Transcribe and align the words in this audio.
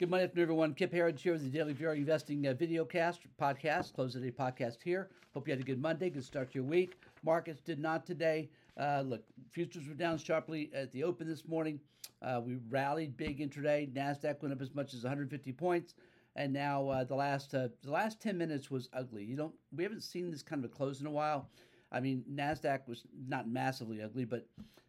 Good 0.00 0.08
morning, 0.08 0.24
afternoon, 0.24 0.44
everyone. 0.44 0.72
Kip 0.72 0.94
Herriage 0.94 1.20
here 1.20 1.34
with 1.34 1.42
the 1.42 1.50
Daily 1.50 1.74
VR 1.74 1.94
Investing 1.94 2.46
uh, 2.46 2.54
video 2.54 2.86
cast, 2.86 3.20
podcast, 3.38 3.92
close 3.92 4.14
the 4.14 4.20
day 4.20 4.30
podcast 4.30 4.82
here. 4.82 5.10
Hope 5.34 5.46
you 5.46 5.52
had 5.52 5.60
a 5.60 5.62
good 5.62 5.78
Monday, 5.78 6.08
good 6.08 6.24
start 6.24 6.50
to 6.52 6.54
your 6.54 6.64
week. 6.64 6.96
Markets 7.22 7.60
did 7.60 7.78
not 7.78 8.06
today. 8.06 8.48
Uh, 8.78 9.02
look, 9.04 9.22
futures 9.50 9.86
were 9.86 9.92
down 9.92 10.16
sharply 10.16 10.70
at 10.72 10.90
the 10.92 11.04
open 11.04 11.28
this 11.28 11.46
morning. 11.46 11.78
Uh, 12.22 12.40
we 12.42 12.56
rallied 12.70 13.14
big 13.18 13.40
intraday. 13.40 13.92
Nasdaq 13.92 14.40
went 14.40 14.54
up 14.54 14.62
as 14.62 14.74
much 14.74 14.94
as 14.94 15.02
150 15.02 15.52
points, 15.52 15.92
and 16.34 16.50
now 16.50 16.88
uh, 16.88 17.04
the 17.04 17.14
last 17.14 17.52
uh, 17.52 17.68
the 17.82 17.90
last 17.90 18.22
10 18.22 18.38
minutes 18.38 18.70
was 18.70 18.88
ugly. 18.94 19.22
You 19.22 19.36
don't 19.36 19.54
we 19.76 19.82
haven't 19.82 20.02
seen 20.02 20.30
this 20.30 20.42
kind 20.42 20.64
of 20.64 20.70
a 20.70 20.74
close 20.74 21.02
in 21.02 21.08
a 21.08 21.10
while. 21.10 21.50
I 21.92 22.00
mean, 22.00 22.24
Nasdaq 22.32 22.88
was 22.88 23.04
not 23.28 23.50
massively 23.50 24.00
ugly, 24.00 24.24
but 24.24 24.46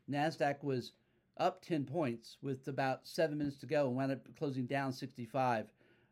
Nasdaq 0.09 0.63
was 0.63 0.93
up 1.41 1.65
10 1.65 1.85
points 1.85 2.37
with 2.43 2.67
about 2.67 3.01
seven 3.03 3.37
minutes 3.39 3.57
to 3.57 3.65
go 3.65 3.87
and 3.87 3.95
wound 3.95 4.11
up 4.11 4.19
closing 4.37 4.67
down 4.67 4.93
65. 4.93 5.65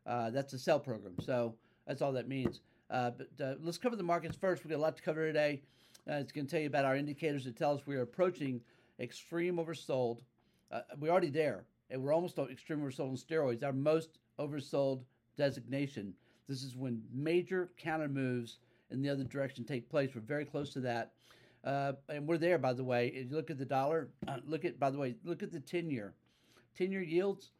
Uh, 0.04 0.30
that's 0.30 0.52
a 0.52 0.58
sell 0.58 0.80
program. 0.80 1.14
So 1.20 1.54
that's 1.86 2.02
all 2.02 2.12
that 2.12 2.28
means. 2.28 2.60
Uh, 2.90 3.12
but 3.12 3.44
uh, 3.44 3.54
let's 3.62 3.78
cover 3.78 3.94
the 3.94 4.02
markets 4.02 4.36
first. 4.36 4.64
We've 4.64 4.72
got 4.72 4.78
a 4.78 4.82
lot 4.82 4.96
to 4.96 5.02
cover 5.02 5.24
today. 5.24 5.62
Uh, 6.10 6.14
it's 6.14 6.32
going 6.32 6.46
to 6.46 6.50
tell 6.50 6.60
you 6.60 6.66
about 6.66 6.84
our 6.84 6.96
indicators 6.96 7.44
that 7.44 7.56
tell 7.56 7.74
us 7.74 7.86
we 7.86 7.94
are 7.94 8.02
approaching 8.02 8.60
extreme 8.98 9.56
oversold. 9.56 10.18
Uh, 10.72 10.80
we're 10.98 11.10
already 11.10 11.30
there, 11.30 11.64
and 11.90 12.02
we're 12.02 12.12
almost 12.12 12.36
extreme 12.38 12.80
oversold 12.80 13.10
on 13.10 13.16
steroids, 13.16 13.62
our 13.62 13.72
most 13.72 14.18
oversold 14.40 15.02
designation. 15.36 16.12
This 16.48 16.64
is 16.64 16.76
when 16.76 17.02
major 17.12 17.70
counter 17.78 18.08
moves 18.08 18.58
in 18.90 19.00
the 19.00 19.08
other 19.08 19.22
direction 19.22 19.64
take 19.64 19.88
place. 19.88 20.10
We're 20.12 20.22
very 20.22 20.44
close 20.44 20.70
to 20.72 20.80
that. 20.80 21.12
Uh, 21.64 21.92
and 22.08 22.26
we're 22.26 22.38
there, 22.38 22.58
by 22.58 22.72
the 22.72 22.84
way. 22.84 23.08
If 23.08 23.30
you 23.30 23.36
look 23.36 23.50
at 23.50 23.58
the 23.58 23.64
dollar, 23.64 24.08
uh, 24.26 24.38
look 24.46 24.64
at, 24.64 24.78
by 24.78 24.90
the 24.90 24.98
way, 24.98 25.16
look 25.24 25.42
at 25.42 25.52
the 25.52 25.60
10 25.60 25.90
year. 25.90 26.14
10 26.76 26.92
year 26.92 27.02
yields, 27.02 27.50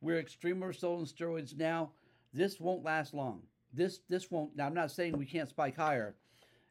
we're 0.00 0.18
extreme 0.18 0.60
oversold 0.60 1.00
in 1.00 1.06
steroids 1.06 1.56
now. 1.56 1.90
This 2.32 2.58
won't 2.58 2.84
last 2.84 3.14
long. 3.14 3.42
This, 3.72 4.00
this 4.08 4.30
won't, 4.30 4.56
now 4.56 4.66
I'm 4.66 4.74
not 4.74 4.90
saying 4.90 5.16
we 5.16 5.26
can't 5.26 5.48
spike 5.48 5.76
higher, 5.76 6.14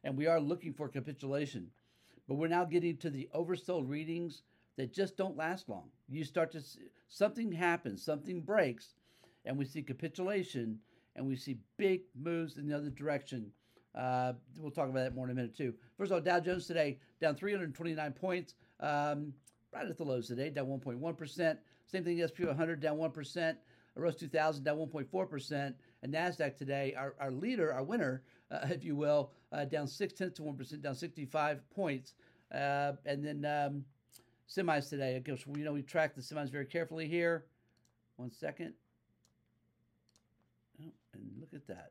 and 0.02 0.16
we 0.16 0.26
are 0.26 0.40
looking 0.40 0.72
for 0.72 0.88
capitulation, 0.88 1.68
but 2.28 2.34
we're 2.34 2.48
now 2.48 2.64
getting 2.64 2.96
to 2.98 3.10
the 3.10 3.28
oversold 3.34 3.88
readings 3.88 4.42
that 4.76 4.92
just 4.92 5.16
don't 5.16 5.36
last 5.36 5.68
long. 5.68 5.88
You 6.08 6.24
start 6.24 6.50
to 6.52 6.60
see, 6.60 6.80
something 7.08 7.52
happens, 7.52 8.02
something 8.02 8.40
breaks, 8.40 8.94
and 9.44 9.56
we 9.56 9.64
see 9.64 9.82
capitulation, 9.82 10.78
and 11.16 11.26
we 11.26 11.36
see 11.36 11.58
big 11.76 12.02
moves 12.14 12.56
in 12.56 12.66
the 12.66 12.76
other 12.76 12.90
direction 12.90 13.52
uh, 13.94 14.32
we'll 14.58 14.70
talk 14.70 14.88
about 14.88 15.04
that 15.04 15.14
more 15.14 15.26
in 15.26 15.30
a 15.30 15.34
minute, 15.34 15.56
too. 15.56 15.74
First 15.96 16.10
of 16.10 16.16
all, 16.16 16.20
Dow 16.20 16.40
Jones 16.40 16.66
today 16.66 16.98
down 17.20 17.36
329 17.36 18.12
points, 18.12 18.54
um, 18.80 19.32
right 19.72 19.86
at 19.86 19.96
the 19.96 20.04
lows 20.04 20.26
today, 20.26 20.50
down 20.50 20.66
1.1%. 20.66 21.58
Same 21.86 22.04
thing, 22.04 22.26
SP 22.26 22.44
100 22.44 22.80
down 22.80 22.98
1%. 22.98 23.56
Russ 23.96 24.16
2000 24.16 24.64
down 24.64 24.78
1.4%. 24.78 25.74
And 26.02 26.14
NASDAQ 26.14 26.56
today, 26.56 26.94
our, 26.96 27.14
our 27.20 27.30
leader, 27.30 27.72
our 27.72 27.84
winner, 27.84 28.22
uh, 28.50 28.66
if 28.70 28.84
you 28.84 28.96
will, 28.96 29.30
uh, 29.52 29.64
down 29.64 29.86
6 29.86 30.12
tenths 30.14 30.36
to 30.36 30.42
1%, 30.42 30.82
down 30.82 30.94
65 30.94 31.70
points. 31.70 32.14
Uh, 32.52 32.92
and 33.06 33.24
then 33.24 33.44
um, 33.44 33.84
semis 34.48 34.88
today, 34.88 35.22
you 35.26 35.64
know, 35.64 35.72
we 35.72 35.82
track 35.82 36.14
the 36.14 36.20
semis 36.20 36.50
very 36.50 36.66
carefully 36.66 37.08
here. 37.08 37.46
One 38.16 38.30
second. 38.30 38.74
Oh, 40.80 40.92
and 41.12 41.30
look 41.40 41.54
at 41.54 41.66
that. 41.68 41.90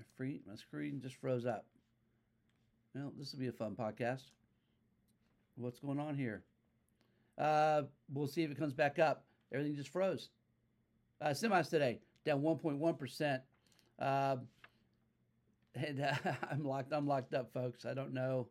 My 0.00 0.04
free 0.16 0.40
my 0.48 0.54
screen 0.54 0.98
just 1.02 1.16
froze 1.16 1.44
up. 1.44 1.66
Well, 2.94 3.12
this 3.18 3.32
will 3.32 3.40
be 3.40 3.48
a 3.48 3.52
fun 3.52 3.76
podcast. 3.78 4.22
What's 5.56 5.78
going 5.78 6.00
on 6.00 6.16
here? 6.16 6.42
Uh, 7.36 7.82
we'll 8.10 8.26
see 8.26 8.42
if 8.42 8.50
it 8.50 8.56
comes 8.56 8.72
back 8.72 8.98
up. 8.98 9.24
Everything 9.52 9.76
just 9.76 9.90
froze. 9.90 10.30
Uh, 11.20 11.30
semis 11.30 11.68
today 11.68 11.98
down 12.24 12.40
1.1 12.40 12.98
percent. 12.98 13.42
Uh, 13.98 14.36
and 15.74 16.00
uh, 16.00 16.14
I'm 16.50 16.64
locked. 16.64 16.94
I'm 16.94 17.06
locked 17.06 17.34
up, 17.34 17.52
folks. 17.52 17.84
I 17.84 17.92
don't 17.92 18.14
know. 18.14 18.48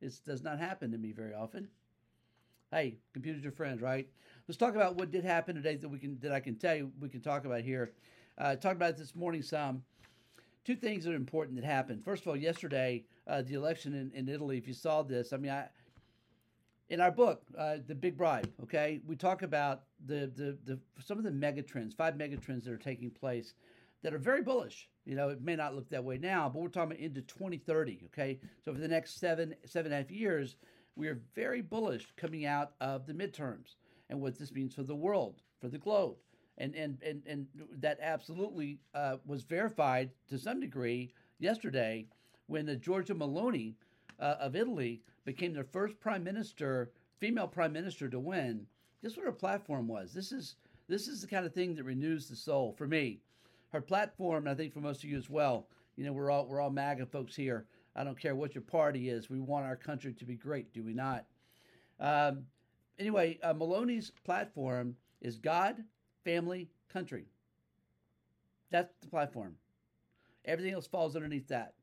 This 0.00 0.20
does 0.20 0.44
not 0.44 0.60
happen 0.60 0.92
to 0.92 0.98
me 0.98 1.10
very 1.10 1.34
often. 1.34 1.66
Hey, 2.70 2.98
computers 3.12 3.44
are 3.44 3.50
friends, 3.50 3.82
right? 3.82 4.08
Let's 4.46 4.56
talk 4.56 4.76
about 4.76 4.94
what 4.94 5.10
did 5.10 5.24
happen 5.24 5.56
today 5.56 5.74
that 5.74 5.88
we 5.88 5.98
can 5.98 6.16
that 6.20 6.30
I 6.30 6.38
can 6.38 6.54
tell 6.54 6.76
you 6.76 6.92
we 7.00 7.08
can 7.08 7.22
talk 7.22 7.44
about 7.44 7.62
here. 7.62 7.90
Uh, 8.38 8.54
talked 8.54 8.76
about 8.76 8.90
it 8.90 8.98
this 8.98 9.16
morning 9.16 9.42
some 9.42 9.82
two 10.66 10.74
things 10.74 11.04
that 11.04 11.12
are 11.12 11.16
important 11.16 11.56
that 11.56 11.64
happened. 11.64 12.04
First 12.04 12.22
of 12.22 12.28
all, 12.28 12.36
yesterday, 12.36 13.04
uh, 13.28 13.40
the 13.40 13.54
election 13.54 13.94
in, 13.94 14.10
in 14.12 14.28
Italy, 14.28 14.58
if 14.58 14.66
you 14.66 14.74
saw 14.74 15.02
this, 15.02 15.32
I 15.32 15.36
mean, 15.36 15.52
I, 15.52 15.68
in 16.88 17.00
our 17.00 17.12
book, 17.12 17.42
uh, 17.56 17.76
The 17.86 17.94
Big 17.94 18.16
Bribe, 18.16 18.50
okay, 18.64 19.00
we 19.06 19.14
talk 19.14 19.42
about 19.42 19.84
the, 20.04 20.30
the, 20.34 20.58
the 20.64 20.80
some 20.98 21.18
of 21.18 21.24
the 21.24 21.30
mega 21.30 21.62
trends, 21.62 21.94
five 21.94 22.16
mega 22.16 22.36
trends 22.36 22.64
that 22.64 22.72
are 22.72 22.78
taking 22.78 23.10
place 23.10 23.54
that 24.02 24.12
are 24.12 24.18
very 24.18 24.42
bullish. 24.42 24.88
You 25.04 25.14
know, 25.14 25.28
it 25.28 25.40
may 25.40 25.54
not 25.54 25.76
look 25.76 25.88
that 25.90 26.02
way 26.02 26.18
now, 26.18 26.48
but 26.48 26.60
we're 26.60 26.68
talking 26.68 26.92
about 26.92 27.02
into 27.02 27.22
2030, 27.22 28.02
okay? 28.06 28.40
So 28.64 28.72
for 28.72 28.80
the 28.80 28.88
next 28.88 29.20
seven, 29.20 29.54
seven 29.64 29.92
and 29.92 30.00
a 30.00 30.02
half 30.02 30.10
years, 30.10 30.56
we 30.96 31.06
are 31.06 31.20
very 31.36 31.62
bullish 31.62 32.08
coming 32.16 32.44
out 32.44 32.72
of 32.80 33.06
the 33.06 33.14
midterms 33.14 33.76
and 34.10 34.20
what 34.20 34.36
this 34.36 34.52
means 34.52 34.74
for 34.74 34.82
the 34.82 34.96
world, 34.96 35.42
for 35.60 35.68
the 35.68 35.78
globe 35.78 36.16
and 36.58 36.74
and 36.74 36.98
and, 37.02 37.22
and 37.26 37.46
that 37.80 37.98
absolutely 38.00 38.78
uh, 38.94 39.16
was 39.26 39.42
verified 39.42 40.10
to 40.28 40.38
some 40.38 40.60
degree 40.60 41.12
yesterday 41.38 42.06
when 42.46 42.66
the 42.66 42.76
Giorgia 42.76 43.14
Meloni 43.14 43.74
uh, 44.20 44.36
of 44.40 44.56
Italy 44.56 45.02
became 45.24 45.52
the 45.52 45.64
first 45.64 45.98
prime 46.00 46.24
minister, 46.24 46.90
female 47.18 47.48
prime 47.48 47.72
minister 47.72 48.08
to 48.08 48.18
win. 48.18 48.66
Guess 49.02 49.16
what 49.16 49.26
her 49.26 49.32
platform 49.32 49.86
was? 49.88 50.12
This 50.12 50.32
is 50.32 50.56
this 50.88 51.08
is 51.08 51.20
the 51.20 51.26
kind 51.26 51.44
of 51.44 51.52
thing 51.52 51.74
that 51.74 51.84
renews 51.84 52.28
the 52.28 52.36
soul 52.36 52.72
for 52.76 52.86
me. 52.86 53.20
Her 53.72 53.80
platform, 53.80 54.46
I 54.46 54.54
think 54.54 54.72
for 54.72 54.80
most 54.80 55.02
of 55.02 55.10
you 55.10 55.16
as 55.18 55.28
well. 55.28 55.66
You 55.96 56.04
know, 56.04 56.12
we're 56.12 56.30
all 56.30 56.46
we're 56.46 56.60
all 56.60 56.70
MAGA 56.70 57.06
folks 57.06 57.34
here. 57.34 57.66
I 57.94 58.04
don't 58.04 58.18
care 58.20 58.36
what 58.36 58.54
your 58.54 58.62
party 58.62 59.08
is. 59.08 59.30
We 59.30 59.40
want 59.40 59.64
our 59.64 59.76
country 59.76 60.12
to 60.12 60.24
be 60.24 60.34
great, 60.34 60.72
do 60.72 60.82
we 60.82 60.92
not? 60.92 61.24
Um, 61.98 62.44
anyway, 62.98 63.38
uh, 63.42 63.54
Meloni's 63.54 64.12
platform 64.24 64.94
is 65.22 65.38
God, 65.38 65.82
family, 66.26 66.68
country. 66.92 67.24
That's 68.72 68.92
the 69.00 69.06
platform. 69.06 69.54
Everything 70.44 70.74
else 70.74 70.86
falls 70.86 71.14
underneath 71.14 71.46
that, 71.48 71.74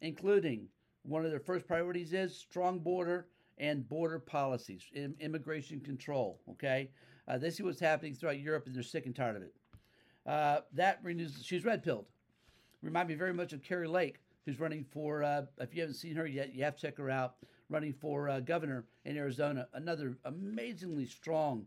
including 0.00 0.68
one 1.02 1.24
of 1.24 1.32
their 1.32 1.40
first 1.40 1.66
priorities 1.66 2.12
is 2.12 2.36
strong 2.36 2.78
border 2.78 3.26
and 3.58 3.88
border 3.88 4.20
policies, 4.20 4.84
immigration 5.18 5.80
control. 5.80 6.40
Okay, 6.52 6.90
uh, 7.26 7.36
they 7.36 7.50
see 7.50 7.64
what's 7.64 7.80
happening 7.80 8.14
throughout 8.14 8.38
Europe, 8.38 8.66
and 8.66 8.74
they're 8.74 8.82
sick 8.82 9.06
and 9.06 9.16
tired 9.16 9.36
of 9.36 9.42
it. 9.42 9.54
Uh, 10.24 10.60
that 10.72 11.00
renews. 11.02 11.40
She's 11.42 11.64
red 11.64 11.82
pilled. 11.82 12.06
Remind 12.82 13.08
me 13.08 13.14
very 13.14 13.34
much 13.34 13.52
of 13.52 13.62
Kari 13.62 13.88
Lake, 13.88 14.20
who's 14.46 14.60
running 14.60 14.84
for. 14.84 15.24
Uh, 15.24 15.42
if 15.58 15.74
you 15.74 15.80
haven't 15.80 15.96
seen 15.96 16.14
her 16.14 16.26
yet, 16.26 16.54
you 16.54 16.62
have 16.62 16.76
to 16.76 16.82
check 16.82 16.96
her 16.96 17.10
out. 17.10 17.34
Running 17.68 17.92
for 17.92 18.28
uh, 18.28 18.40
governor 18.40 18.84
in 19.04 19.16
Arizona. 19.16 19.66
Another 19.74 20.16
amazingly 20.24 21.06
strong 21.06 21.66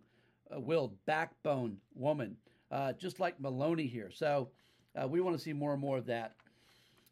willed 0.51 0.95
backbone 1.05 1.77
woman, 1.95 2.35
uh, 2.71 2.93
just 2.93 3.19
like 3.19 3.41
Meloni 3.41 3.89
here. 3.89 4.11
So 4.11 4.49
uh, 5.01 5.07
we 5.07 5.21
want 5.21 5.37
to 5.37 5.41
see 5.43 5.53
more 5.53 5.73
and 5.73 5.81
more 5.81 5.97
of 5.97 6.05
that. 6.05 6.35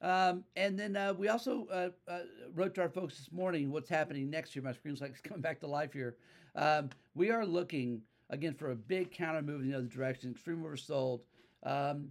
Um, 0.01 0.43
and 0.55 0.77
then 0.79 0.95
uh, 0.95 1.13
we 1.13 1.27
also 1.27 1.67
uh, 1.71 1.89
uh, 2.07 2.19
wrote 2.55 2.73
to 2.75 2.81
our 2.81 2.89
folks 2.89 3.17
this 3.17 3.31
morning 3.31 3.71
what's 3.71 3.89
happening 3.89 4.29
next 4.29 4.55
year. 4.55 4.63
My 4.63 4.73
screen's 4.73 4.99
like 5.01 5.11
it's 5.11 5.21
coming 5.21 5.41
back 5.41 5.59
to 5.59 5.67
life 5.67 5.93
here. 5.93 6.15
Um, 6.55 6.89
we 7.13 7.29
are 7.29 7.45
looking 7.45 8.01
again 8.29 8.53
for 8.55 8.71
a 8.71 8.75
big 8.75 9.11
counter 9.11 9.41
move 9.41 9.61
in 9.61 9.69
the 9.69 9.77
other 9.77 9.87
direction, 9.87 10.31
extreme 10.31 10.63
oversold, 10.63 11.21
um, 11.63 12.07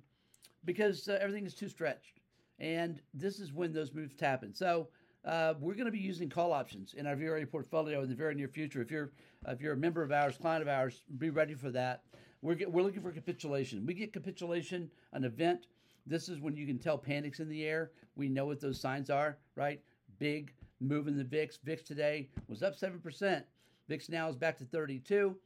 because 0.65 1.09
uh, 1.09 1.19
everything 1.21 1.47
is 1.47 1.55
too 1.55 1.69
stretched. 1.69 2.21
And 2.61 3.01
this 3.15 3.41
is 3.41 3.53
when 3.53 3.73
those 3.73 3.93
moves 3.93 4.21
happen. 4.21 4.55
So 4.55 4.89
uh, 5.25 5.55
we're 5.61 5.75
going 5.75 5.87
to 5.87 5.93
be 5.93 5.99
using 5.99 6.29
call 6.29 6.53
options 6.53 6.95
in 6.95 7.07
our 7.07 7.15
VRA 7.15 7.49
portfolio 7.51 8.03
in 8.03 8.09
the 8.09 8.15
very 8.15 8.35
near 8.35 8.49
future. 8.49 8.81
If 8.81 8.91
you're 8.91 9.13
if 9.49 9.61
you're 9.61 9.75
a 9.75 9.77
member 9.77 10.03
of 10.03 10.13
ours, 10.13 10.37
client 10.37 10.63
of 10.63 10.69
ours, 10.69 11.03
be 11.19 11.31
ready 11.31 11.55
for 11.55 11.71
that. 11.71 12.03
We're 12.43 12.55
get, 12.55 12.71
we're 12.73 12.83
looking 12.83 13.03
for 13.03 13.11
capitulation. 13.11 13.85
We 13.85 13.95
get 13.95 14.13
capitulation, 14.13 14.91
an 15.13 15.25
event. 15.25 15.67
This 16.07 16.29
is 16.29 16.41
when 16.41 16.57
you 16.57 16.67
can 16.67 16.79
tell 16.79 16.97
panics 16.97 17.41
in 17.41 17.49
the 17.49 17.65
air. 17.65 17.91
We 18.17 18.29
know 18.29 18.47
what 18.47 18.61
those 18.61 18.81
signs 18.81 19.11
are, 19.11 19.39
right? 19.57 19.81
Big 20.19 20.53
move 20.81 21.07
in 21.07 21.17
the 21.17 21.25
VIX. 21.25 21.59
VIX 21.65 21.83
today 21.83 22.29
was 22.49 22.63
up 22.63 22.77
seven 22.77 22.99
percent. 22.99 23.45
VIX 23.89 24.09
now 24.09 24.29
is 24.29 24.37
back 24.37 24.57
to 24.59 24.65
32. 24.65 25.37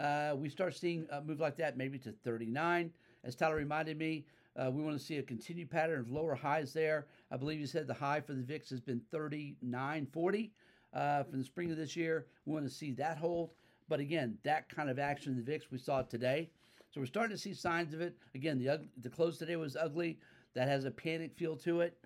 Uh, 0.00 0.34
we 0.34 0.48
start 0.48 0.74
seeing 0.74 1.06
a 1.12 1.20
move 1.20 1.40
like 1.40 1.56
that 1.58 1.76
maybe 1.76 1.98
to 1.98 2.12
39. 2.24 2.90
As 3.22 3.34
Tyler 3.34 3.56
reminded 3.56 3.98
me, 3.98 4.24
uh, 4.56 4.70
we 4.70 4.82
want 4.82 4.98
to 4.98 5.04
see 5.04 5.18
a 5.18 5.22
continued 5.22 5.70
pattern 5.70 6.00
of 6.00 6.10
lower 6.10 6.34
highs 6.34 6.72
there. 6.72 7.06
I 7.30 7.36
believe 7.36 7.60
you 7.60 7.66
said 7.66 7.86
the 7.86 7.94
high 7.94 8.20
for 8.20 8.32
the 8.32 8.42
VIX 8.42 8.70
has 8.70 8.80
been 8.80 9.02
39.40 9.12 10.50
uh, 10.94 11.22
from 11.24 11.38
the 11.38 11.44
spring 11.44 11.70
of 11.70 11.76
this 11.76 11.96
year. 11.96 12.26
We 12.46 12.54
want 12.54 12.66
to 12.66 12.72
see 12.72 12.92
that 12.92 13.18
hold. 13.18 13.50
But 13.88 14.00
again, 14.00 14.38
that 14.42 14.68
kind 14.74 14.88
of 14.88 14.98
action 14.98 15.32
in 15.32 15.38
the 15.38 15.44
VIX 15.44 15.70
we 15.70 15.78
saw 15.78 16.02
today. 16.02 16.48
So 16.90 17.00
we're 17.00 17.06
starting 17.06 17.36
to 17.36 17.40
see 17.40 17.52
signs 17.52 17.92
of 17.92 18.00
it. 18.00 18.16
Again, 18.34 18.58
the 18.58 18.80
the 19.02 19.10
close 19.10 19.38
today 19.38 19.56
was 19.56 19.76
ugly. 19.76 20.18
That 20.54 20.66
has 20.66 20.84
a 20.84 20.90
panic 20.90 21.36
feel 21.36 21.56
to 21.58 21.82
it. 21.82 21.96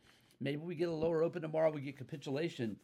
Maybe 0.41 0.59
we 0.59 0.75
get 0.75 0.89
a 0.89 0.93
lower 0.93 1.23
open 1.23 1.43
tomorrow. 1.43 1.71
We 1.71 1.81
get 1.81 1.97
capitulation, 1.97 2.77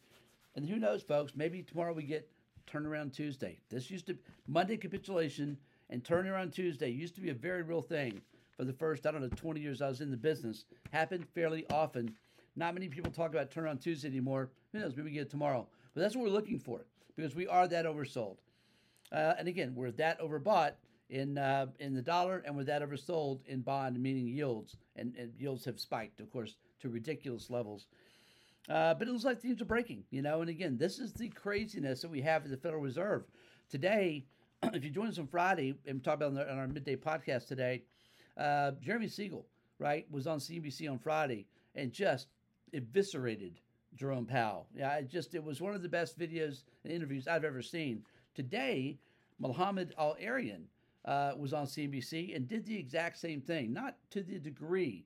and 0.55 0.67
who 0.67 0.77
knows, 0.77 1.03
folks? 1.03 1.33
Maybe 1.35 1.61
tomorrow 1.61 1.93
we 1.93 2.03
get 2.03 2.27
turnaround 2.71 3.13
Tuesday. 3.13 3.59
This 3.69 3.91
used 3.91 4.07
to 4.07 4.17
Monday 4.47 4.77
capitulation 4.77 5.57
And 5.89 6.03
turnaround 6.03 6.53
Tuesday 6.53 6.89
used 6.89 7.15
to 7.15 7.21
be 7.21 7.29
a 7.29 7.33
very 7.33 7.63
real 7.63 7.81
thing 7.81 8.21
for 8.55 8.63
the 8.63 8.73
first, 8.73 9.05
I 9.05 9.11
don't 9.11 9.21
know, 9.21 9.29
20 9.29 9.59
years 9.59 9.81
I 9.81 9.89
was 9.89 10.01
in 10.01 10.11
the 10.11 10.17
business. 10.17 10.65
Happened 10.91 11.27
fairly 11.33 11.65
often. 11.69 12.15
Not 12.55 12.73
many 12.73 12.87
people 12.87 13.11
talk 13.11 13.31
about 13.31 13.51
turnaround 13.51 13.81
Tuesday 13.81 14.07
anymore. 14.07 14.49
Who 14.71 14.79
knows? 14.79 14.95
Maybe 14.95 15.09
we 15.09 15.11
get 15.11 15.23
it 15.23 15.29
tomorrow. 15.29 15.67
But 15.93 16.01
that's 16.01 16.15
what 16.15 16.23
we're 16.23 16.31
looking 16.31 16.59
for 16.59 16.85
because 17.15 17.35
we 17.35 17.47
are 17.47 17.67
that 17.67 17.85
oversold. 17.85 18.37
Uh, 19.11 19.33
and 19.37 19.47
again, 19.47 19.73
we're 19.75 19.91
that 19.91 20.19
overbought 20.21 20.73
in 21.09 21.37
uh, 21.37 21.67
in 21.79 21.93
the 21.93 22.01
dollar, 22.01 22.41
and 22.45 22.55
we're 22.55 22.63
that 22.63 22.81
oversold 22.81 23.45
in 23.45 23.59
bond, 23.61 24.01
meaning 24.01 24.27
yields, 24.27 24.77
and, 24.95 25.13
and 25.17 25.33
yields 25.37 25.65
have 25.65 25.79
spiked, 25.79 26.21
of 26.21 26.31
course, 26.31 26.55
to 26.79 26.89
ridiculous 26.89 27.49
levels. 27.49 27.87
Uh, 28.69 28.93
but 28.93 29.07
it 29.07 29.11
looks 29.11 29.25
like 29.25 29.39
things 29.39 29.61
are 29.61 29.65
breaking, 29.65 30.03
you 30.11 30.21
know. 30.21 30.41
And 30.41 30.49
again, 30.49 30.77
this 30.77 30.99
is 30.99 31.13
the 31.13 31.29
craziness 31.29 32.01
that 32.01 32.11
we 32.11 32.21
have 32.21 32.43
at 32.43 32.51
the 32.51 32.57
Federal 32.57 32.81
Reserve 32.81 33.23
today. 33.69 34.25
if 34.73 34.83
you 34.83 34.89
join 34.89 35.07
us 35.07 35.17
on 35.17 35.27
Friday 35.27 35.75
and 35.85 36.03
talk 36.03 36.15
about 36.15 36.31
on, 36.31 36.37
on 36.37 36.57
our 36.57 36.67
midday 36.67 36.95
podcast 36.95 37.47
today, 37.47 37.81
uh, 38.37 38.71
Jeremy 38.81 39.07
Siegel, 39.07 39.45
right, 39.79 40.05
was 40.11 40.27
on 40.27 40.39
CNBC 40.39 40.89
on 40.89 40.99
Friday 40.99 41.47
and 41.75 41.91
just 41.91 42.27
eviscerated 42.73 43.59
Jerome 43.95 44.25
Powell. 44.25 44.67
Yeah, 44.75 44.95
it 44.97 45.09
just 45.09 45.35
it 45.35 45.43
was 45.43 45.59
one 45.59 45.73
of 45.73 45.81
the 45.81 45.89
best 45.89 46.17
videos 46.17 46.63
and 46.83 46.93
interviews 46.93 47.27
I've 47.27 47.43
ever 47.43 47.61
seen. 47.61 48.03
Today, 48.35 48.97
Mohamed 49.39 49.93
El-Erian 49.97 50.63
uh, 51.05 51.33
was 51.37 51.53
on 51.53 51.65
CNBC 51.65 52.35
and 52.35 52.47
did 52.47 52.65
the 52.65 52.77
exact 52.77 53.17
same 53.17 53.41
thing, 53.41 53.73
not 53.73 53.97
to 54.11 54.21
the 54.21 54.39
degree 54.39 55.05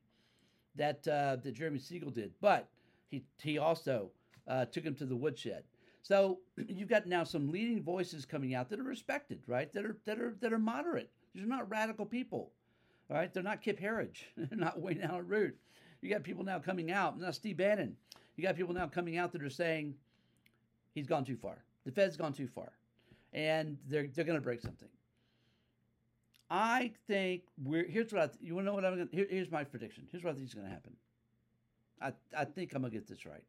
that 0.75 1.07
uh, 1.07 1.37
that 1.37 1.53
Jeremy 1.53 1.79
Siegel 1.79 2.11
did, 2.11 2.33
but 2.41 2.67
he 3.15 3.23
he 3.51 3.57
also 3.57 4.09
uh, 4.47 4.65
took 4.65 4.83
him 4.83 4.95
to 4.95 5.05
the 5.05 5.15
woodshed. 5.15 5.63
So 6.01 6.39
you've 6.67 6.89
got 6.89 7.07
now 7.07 7.23
some 7.23 7.51
leading 7.51 7.81
voices 7.81 8.25
coming 8.25 8.53
out 8.53 8.69
that 8.69 8.79
are 8.79 8.83
respected, 8.83 9.41
right? 9.47 9.71
That 9.73 9.85
are 9.85 9.97
that 10.05 10.19
are 10.19 10.35
that 10.41 10.53
are 10.53 10.59
moderate. 10.59 11.09
These 11.33 11.43
are 11.43 11.47
not 11.47 11.69
radical 11.69 12.05
people, 12.05 12.51
right? 13.09 13.33
They're 13.33 13.43
not 13.43 13.61
Kip 13.61 13.79
Herriage, 13.79 14.27
they're 14.37 14.57
not 14.57 14.79
Wayne 14.79 15.01
Allyn 15.01 15.27
Root. 15.27 15.57
You 16.01 16.09
got 16.09 16.23
people 16.23 16.43
now 16.43 16.59
coming 16.59 16.91
out, 16.91 17.19
not 17.19 17.35
Steve 17.35 17.57
Bannon. 17.57 17.95
You 18.35 18.43
got 18.43 18.55
people 18.55 18.73
now 18.73 18.87
coming 18.87 19.17
out 19.17 19.31
that 19.31 19.41
are 19.41 19.49
saying 19.49 19.95
he's 20.93 21.07
gone 21.07 21.23
too 21.23 21.37
far. 21.37 21.63
The 21.85 21.91
Fed's 21.91 22.17
gone 22.17 22.33
too 22.33 22.47
far, 22.47 22.71
and 23.33 23.77
they're 23.87 24.07
they're 24.13 24.25
going 24.25 24.37
to 24.37 24.43
break 24.43 24.61
something. 24.61 24.89
I 26.49 26.91
think 27.07 27.43
we're 27.63 27.87
here's 27.87 28.11
what 28.13 28.21
I 28.21 28.29
you 28.41 28.55
want 28.55 28.65
to 28.65 28.69
know 28.69 28.75
what 28.75 28.85
I'm 28.85 28.95
going. 28.95 29.09
Here, 29.11 29.27
here's 29.29 29.49
my 29.49 29.63
prediction. 29.63 30.07
Here's 30.11 30.23
what 30.23 30.31
I 30.31 30.33
think 30.33 30.47
is 30.47 30.53
going 30.53 30.67
to 30.67 30.73
happen. 30.73 30.93
I 32.01 32.13
I 32.37 32.45
think 32.45 32.73
I'm 32.73 32.81
going 32.81 32.91
to 32.91 32.97
get 32.97 33.07
this 33.07 33.25
right. 33.25 33.43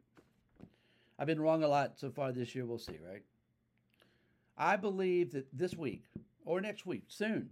I've 1.19 1.27
been 1.27 1.41
wrong 1.41 1.63
a 1.63 1.69
lot 1.69 1.99
so 1.99 2.11
far 2.11 2.33
this 2.33 2.55
year. 2.55 2.67
We'll 2.67 2.79
see, 2.79 2.99
right? 3.09 3.23
I 4.59 4.77
believe 4.77 5.33
that 5.33 5.47
this 5.53 5.75
week 5.75 6.05
or 6.45 6.61
next 6.61 6.87
week, 6.87 7.05
soon, 7.09 7.51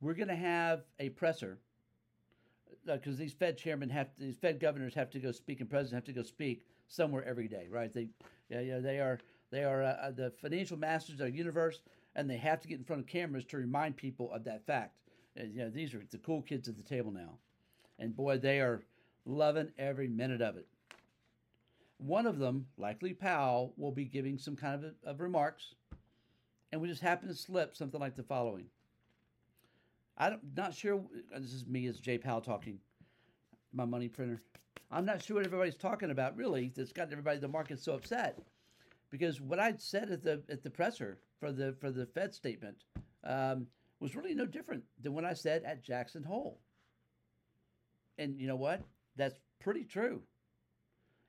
we're 0.00 0.14
going 0.14 0.28
to 0.28 0.36
have 0.36 0.82
a 0.98 1.10
presser 1.10 1.58
because 2.86 3.16
uh, 3.16 3.18
these 3.18 3.32
Fed 3.32 3.58
chairmen 3.58 3.90
have 3.90 4.14
to, 4.14 4.20
these 4.20 4.36
Fed 4.36 4.58
governors 4.60 4.94
have 4.94 5.10
to 5.10 5.18
go 5.18 5.32
speak 5.32 5.60
and 5.60 5.68
presidents 5.68 5.94
have 5.94 6.04
to 6.04 6.12
go 6.12 6.22
speak 6.22 6.64
somewhere 6.88 7.24
every 7.24 7.48
day, 7.48 7.66
right? 7.70 7.92
They, 7.92 8.08
yeah, 8.48 8.60
yeah, 8.60 8.78
they 8.78 9.00
are 9.00 9.18
they 9.50 9.64
are 9.64 9.82
uh, 9.82 9.96
uh 10.00 10.10
the 10.12 10.32
financial 10.40 10.78
masters 10.78 11.20
of 11.20 11.26
the 11.26 11.30
universe, 11.30 11.82
and 12.16 12.28
they 12.28 12.38
have 12.38 12.60
to 12.60 12.68
get 12.68 12.78
in 12.78 12.84
front 12.84 13.02
of 13.02 13.06
cameras 13.08 13.44
to 13.46 13.56
remind 13.56 13.96
people 13.96 14.32
of 14.32 14.44
that 14.44 14.64
fact. 14.66 14.96
And, 15.36 15.52
you 15.52 15.60
know, 15.60 15.70
these 15.70 15.94
are 15.94 16.02
the 16.10 16.18
cool 16.18 16.42
kids 16.42 16.68
at 16.68 16.76
the 16.76 16.82
table 16.82 17.12
now, 17.12 17.38
and 17.98 18.16
boy, 18.16 18.38
they 18.38 18.60
are 18.60 18.82
loving 19.24 19.72
every 19.78 20.08
minute 20.08 20.40
of 20.40 20.56
it. 20.56 20.66
One 21.98 22.26
of 22.26 22.38
them, 22.38 22.66
likely 22.78 23.12
Powell, 23.12 23.74
will 23.76 23.92
be 23.92 24.06
giving 24.06 24.38
some 24.38 24.56
kind 24.56 24.84
of, 24.84 24.92
of 25.04 25.20
remarks, 25.20 25.74
and 26.72 26.80
we 26.80 26.88
just 26.88 27.02
happen 27.02 27.28
to 27.28 27.34
slip 27.34 27.76
something 27.76 28.00
like 28.00 28.16
the 28.16 28.22
following. 28.22 28.66
I'm 30.16 30.38
not 30.56 30.74
sure. 30.74 31.02
This 31.38 31.52
is 31.52 31.66
me 31.66 31.86
as 31.86 31.98
Jay 31.98 32.18
Powell 32.18 32.40
talking, 32.40 32.78
my 33.72 33.84
money 33.84 34.08
printer. 34.08 34.42
I'm 34.90 35.04
not 35.04 35.22
sure 35.22 35.36
what 35.36 35.46
everybody's 35.46 35.76
talking 35.76 36.10
about 36.10 36.36
really. 36.36 36.72
That's 36.74 36.92
got 36.92 37.12
everybody 37.12 37.38
the 37.38 37.48
market 37.48 37.78
so 37.78 37.94
upset, 37.94 38.38
because 39.10 39.40
what 39.40 39.58
I 39.58 39.74
said 39.76 40.10
at 40.10 40.22
the 40.22 40.42
at 40.48 40.62
the 40.62 40.70
presser 40.70 41.18
for 41.38 41.52
the 41.52 41.74
for 41.80 41.90
the 41.90 42.06
Fed 42.06 42.34
statement 42.34 42.76
um, 43.24 43.66
was 44.00 44.16
really 44.16 44.34
no 44.34 44.46
different 44.46 44.84
than 45.02 45.12
what 45.12 45.24
I 45.24 45.34
said 45.34 45.62
at 45.64 45.82
Jackson 45.82 46.22
Hole. 46.22 46.58
And 48.18 48.40
you 48.40 48.46
know 48.46 48.56
what? 48.56 48.82
That's 49.20 49.38
pretty 49.58 49.84
true. 49.84 50.22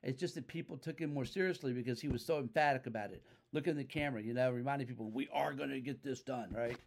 It's 0.02 0.18
just 0.18 0.34
that 0.36 0.48
people 0.48 0.78
took 0.78 0.98
him 0.98 1.12
more 1.12 1.26
seriously 1.26 1.74
because 1.74 2.00
he 2.00 2.08
was 2.08 2.24
so 2.24 2.38
emphatic 2.38 2.86
about 2.86 3.12
it. 3.12 3.22
Look 3.52 3.66
in 3.66 3.76
the 3.76 3.84
camera, 3.84 4.22
you 4.22 4.32
know, 4.32 4.50
reminding 4.50 4.88
people 4.88 5.10
we 5.10 5.28
are 5.30 5.52
going 5.52 5.68
to 5.68 5.78
get 5.78 6.02
this 6.02 6.22
done, 6.22 6.48
right? 6.56 6.78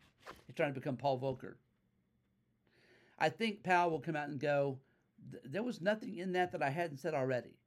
He's 0.48 0.56
trying 0.56 0.74
to 0.74 0.80
become 0.80 0.98
Paul 0.98 1.20
Volcker. 1.20 1.54
I 3.20 3.30
think 3.30 3.62
Powell 3.62 3.92
will 3.92 4.00
come 4.00 4.16
out 4.16 4.30
and 4.30 4.40
go, 4.40 4.80
there 5.44 5.62
was 5.62 5.80
nothing 5.80 6.18
in 6.18 6.34
that 6.34 6.52
that 6.54 6.64
I 6.64 6.72
hadn't 6.72 6.98
said 6.98 7.14
already. 7.14 7.60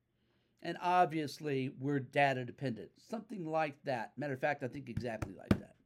And 0.64 0.76
obviously, 0.82 1.70
we're 1.78 2.00
data 2.00 2.44
dependent. 2.44 2.90
Something 3.08 3.46
like 3.46 3.76
that. 3.84 4.14
Matter 4.16 4.34
of 4.34 4.40
fact, 4.40 4.64
I 4.64 4.68
think 4.68 4.88
exactly 4.88 5.34
like 5.38 5.60
that. 5.60 5.76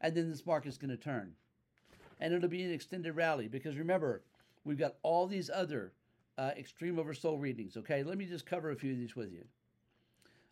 And 0.00 0.14
then 0.14 0.30
this 0.30 0.46
market's 0.46 0.78
going 0.78 0.88
to 0.88 0.96
turn. 0.96 1.34
And 2.18 2.32
it'll 2.32 2.48
be 2.48 2.62
an 2.62 2.72
extended 2.72 3.14
rally 3.14 3.46
because 3.46 3.76
remember, 3.76 4.22
we've 4.64 4.78
got 4.78 4.96
all 5.02 5.26
these 5.26 5.50
other 5.50 5.92
uh, 6.38 6.52
extreme 6.56 6.96
oversold 6.96 7.40
readings. 7.40 7.76
Okay, 7.76 8.02
let 8.02 8.16
me 8.16 8.24
just 8.24 8.46
cover 8.46 8.70
a 8.70 8.76
few 8.76 8.92
of 8.92 8.98
these 8.98 9.16
with 9.16 9.32
you. 9.32 9.44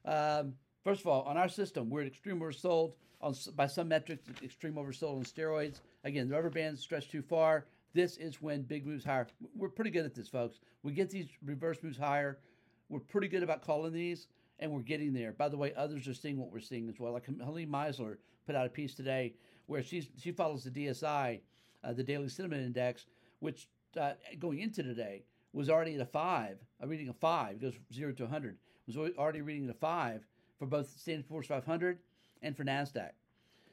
Um, 0.04 0.54
first 0.84 1.00
of 1.00 1.06
all, 1.06 1.22
on 1.22 1.36
our 1.36 1.48
system, 1.48 1.88
we're 1.88 2.02
extreme 2.02 2.40
oversold 2.40 2.92
on, 3.20 3.34
by 3.54 3.66
some 3.66 3.88
metrics, 3.88 4.28
extreme 4.42 4.74
oversold 4.74 5.16
on 5.16 5.24
steroids. 5.24 5.80
Again, 6.04 6.28
the 6.28 6.34
rubber 6.34 6.50
bands 6.50 6.80
stretch 6.82 7.08
too 7.08 7.22
far. 7.22 7.66
This 7.94 8.16
is 8.16 8.42
when 8.42 8.62
big 8.62 8.84
moves 8.84 9.04
higher. 9.04 9.28
We're 9.54 9.68
pretty 9.68 9.90
good 9.90 10.04
at 10.04 10.14
this, 10.14 10.28
folks. 10.28 10.58
We 10.82 10.92
get 10.92 11.08
these 11.08 11.28
reverse 11.44 11.78
moves 11.82 11.96
higher. 11.96 12.40
We're 12.88 13.00
pretty 13.00 13.28
good 13.28 13.42
about 13.42 13.62
calling 13.62 13.92
these, 13.92 14.26
and 14.58 14.70
we're 14.70 14.80
getting 14.80 15.12
there. 15.12 15.32
By 15.32 15.48
the 15.48 15.56
way, 15.56 15.72
others 15.76 16.06
are 16.08 16.14
seeing 16.14 16.36
what 16.36 16.52
we're 16.52 16.60
seeing 16.60 16.88
as 16.88 16.98
well. 16.98 17.12
Like 17.12 17.26
Helene 17.26 17.70
Meisler 17.70 18.16
put 18.44 18.54
out 18.54 18.66
a 18.66 18.70
piece 18.70 18.94
today 18.94 19.34
where 19.66 19.82
she's, 19.82 20.08
she 20.20 20.30
follows 20.30 20.64
the 20.64 20.70
DSI, 20.70 21.40
uh, 21.82 21.92
the 21.92 22.04
Daily 22.04 22.28
Sentiment 22.28 22.62
Index, 22.62 23.06
which 23.38 23.66
uh, 23.98 24.12
going 24.38 24.60
into 24.60 24.82
today 24.82 25.24
was 25.56 25.70
already 25.70 25.94
at 25.94 26.00
a 26.00 26.06
five, 26.06 26.58
a 26.81 26.87
reading 26.87 27.08
of 27.08 27.17
five, 27.17 27.56
it 27.56 27.62
goes 27.62 27.73
zero 27.93 28.12
to 28.12 28.25
100, 28.25 28.58
was 28.87 28.97
already 28.97 29.41
reading 29.41 29.69
a 29.70 29.75
five 29.75 30.23
for 30.58 30.67
both 30.67 30.91
Standard 31.00 31.26
Poor's 31.29 31.47
500 31.47 31.99
and 32.43 32.56
for 32.56 32.62
NASDAQ. 32.62 33.11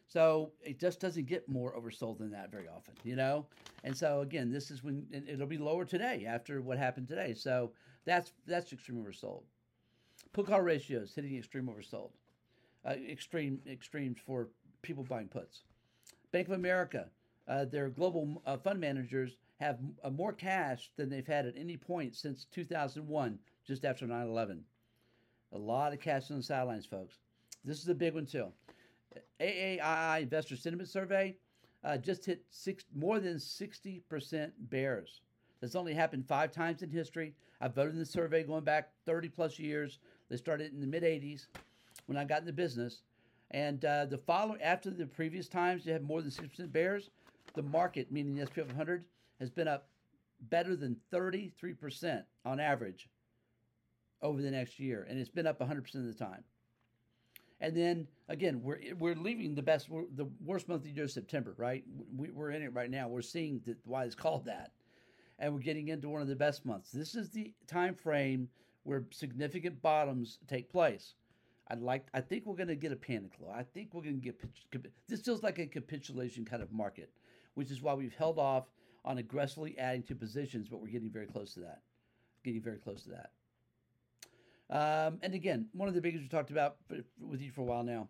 So 0.08 0.52
it 0.62 0.80
just 0.80 1.00
doesn't 1.00 1.26
get 1.26 1.50
more 1.50 1.76
oversold 1.76 2.20
than 2.20 2.32
that 2.32 2.52
very 2.52 2.68
often, 2.68 2.94
you 3.04 3.16
know? 3.16 3.46
And 3.84 3.96
so 3.96 4.22
again, 4.22 4.52
this 4.52 4.72
is 4.72 4.84
when 4.84 5.06
it'll 5.12 5.46
be 5.46 5.58
lower 5.58 5.86
today 5.86 6.26
after 6.26 6.62
what 6.62 6.78
happened 6.78 7.08
today. 7.08 7.34
So 7.34 7.72
that's 8.06 8.32
that's 8.48 8.72
extreme 8.72 9.04
oversold. 9.04 9.44
Put 10.32 10.48
call 10.48 10.62
ratios 10.62 11.14
hitting 11.14 11.38
extreme 11.38 11.68
oversold. 11.68 12.12
Uh, 12.86 12.96
extreme 13.10 13.60
extremes 13.70 14.18
for 14.26 14.50
people 14.82 15.04
buying 15.04 15.28
puts. 15.28 15.64
Bank 16.32 16.48
of 16.48 16.54
America, 16.54 17.10
uh, 17.48 17.66
their 17.66 17.90
global 17.90 18.42
uh, 18.46 18.58
fund 18.58 18.80
managers 18.80 19.38
have 19.60 19.80
uh, 20.04 20.10
more 20.10 20.34
cash 20.34 20.92
than 20.98 21.10
they've 21.10 21.28
had 21.28 21.46
at 21.46 21.58
any 21.58 21.78
point 21.78 22.16
since 22.16 22.46
2001, 22.52 23.40
just 23.66 23.86
after 23.86 24.06
9 24.06 24.28
11. 24.28 24.64
A 25.54 25.58
lot 25.58 25.94
of 25.94 26.00
cash 26.00 26.32
on 26.32 26.38
the 26.38 26.44
sidelines, 26.44 26.86
folks. 26.86 27.20
This 27.64 27.82
is 27.82 27.88
a 27.88 27.96
big 27.96 28.14
one, 28.14 28.26
too. 28.26 28.48
AAII 29.40 30.22
Investor 30.22 30.56
Sentiment 30.56 30.90
Survey 30.90 31.36
uh, 31.84 31.98
just 31.98 32.26
hit 32.26 32.44
six, 32.50 32.86
more 32.96 33.20
than 33.20 33.36
60% 33.36 34.52
bears. 34.70 35.22
That's 35.62 35.76
only 35.76 35.94
happened 35.94 36.28
five 36.28 36.52
times 36.52 36.82
in 36.82 36.90
history. 36.90 37.36
I 37.62 37.68
voted 37.68 37.94
in 37.94 38.00
the 38.00 38.06
survey 38.06 38.44
going 38.44 38.64
back 38.64 38.90
30 39.06 39.30
plus 39.30 39.60
years. 39.60 40.00
They 40.30 40.38
started 40.38 40.74
in 40.74 40.82
the 40.82 40.88
mid 40.88 41.04
80s 41.04 41.48
when 42.08 42.18
I 42.18 42.26
got 42.26 42.42
in 42.42 42.46
the 42.46 42.54
business. 42.54 43.04
And 43.52 43.86
uh, 43.86 44.06
the 44.06 44.18
following, 44.18 44.62
after 44.62 44.90
the 44.90 45.06
previous 45.06 45.48
times 45.48 45.86
you 45.86 45.94
had 45.94 46.04
more 46.04 46.22
than 46.22 46.32
60% 46.32 46.72
bears, 46.72 47.12
the 47.54 47.62
market, 47.62 48.12
meaning 48.12 48.36
the 48.36 48.48
SP 48.50 48.66
500, 48.66 49.06
has 49.44 49.52
been 49.52 49.68
up 49.68 49.90
better 50.50 50.76
than 50.76 50.96
33% 51.12 52.24
on 52.46 52.60
average 52.60 53.10
over 54.22 54.42
the 54.42 54.50
next 54.50 54.80
year. 54.80 55.06
And 55.10 55.20
it's 55.20 55.30
been 55.30 55.46
up 55.46 55.60
100% 55.60 55.96
of 55.96 56.06
the 56.06 56.14
time. 56.14 56.44
And 57.60 57.76
then 57.76 58.08
again, 58.28 58.62
we're 58.62 58.80
we're 58.98 59.16
leaving 59.16 59.56
the 59.56 59.62
best, 59.62 59.90
the 60.16 60.28
worst 60.44 60.68
month 60.68 60.82
of 60.82 60.84
the 60.84 60.92
year, 60.92 61.06
is 61.06 61.14
September, 61.14 61.54
right? 61.58 61.84
We, 62.14 62.30
are 62.30 62.52
in 62.52 62.62
it 62.62 62.74
right 62.74 62.90
now. 62.90 63.08
We're 63.08 63.22
seeing 63.22 63.62
that 63.66 63.78
why 63.86 64.04
it's 64.04 64.16
called 64.16 64.46
that, 64.46 64.72
and 65.40 65.54
we're 65.54 65.62
getting 65.62 65.88
into 65.88 66.10
one 66.10 66.22
of 66.22 66.28
the 66.28 66.36
best 66.36 66.66
months. 66.66 66.92
This 66.92 67.16
is 67.16 67.30
the 67.30 67.54
time 67.66 67.96
frame 67.96 68.50
where 68.84 69.06
significant 69.12 69.82
bottoms 69.82 70.40
take 70.46 70.70
place. 70.70 71.14
I'd 71.70 71.80
like. 71.80 72.06
I 72.14 72.20
think 72.20 72.46
we're 72.46 72.58
going 72.58 72.68
to 72.68 72.76
get 72.76 72.92
a 72.92 72.98
panic 72.98 73.32
low. 73.40 73.50
I 73.50 73.64
think 73.64 73.94
we're 73.94 74.04
going 74.04 74.20
to 74.20 74.22
get. 74.22 74.42
This 75.08 75.22
feels 75.22 75.42
like 75.42 75.58
a 75.58 75.66
capitulation 75.66 76.44
kind 76.44 76.62
of 76.62 76.70
market, 76.74 77.12
which 77.54 77.72
is 77.72 77.82
why 77.82 77.94
we've 77.94 78.14
held 78.14 78.40
off 78.40 78.66
on 79.06 79.18
aggressively 79.18 79.78
adding 79.78 80.04
to 80.04 80.16
positions, 80.16 80.68
but 80.70 80.82
we're 80.82 80.88
getting 80.88 81.12
very 81.12 81.28
close 81.28 81.54
to 81.54 81.60
that. 81.62 81.82
Getting 82.44 82.62
very 82.62 82.78
close 82.78 83.04
to 83.04 83.10
that. 83.10 83.32
Um, 84.70 85.20
and 85.22 85.34
again, 85.34 85.68
one 85.74 85.88
of 85.88 85.94
the 85.94 86.02
biggest 86.02 86.24
we 86.24 86.30
talked 86.30 86.52
about 86.52 86.78
with 87.20 87.42
you 87.42 87.52
for 87.52 87.62
a 87.62 87.66
while 87.66 87.84
now, 87.84 88.08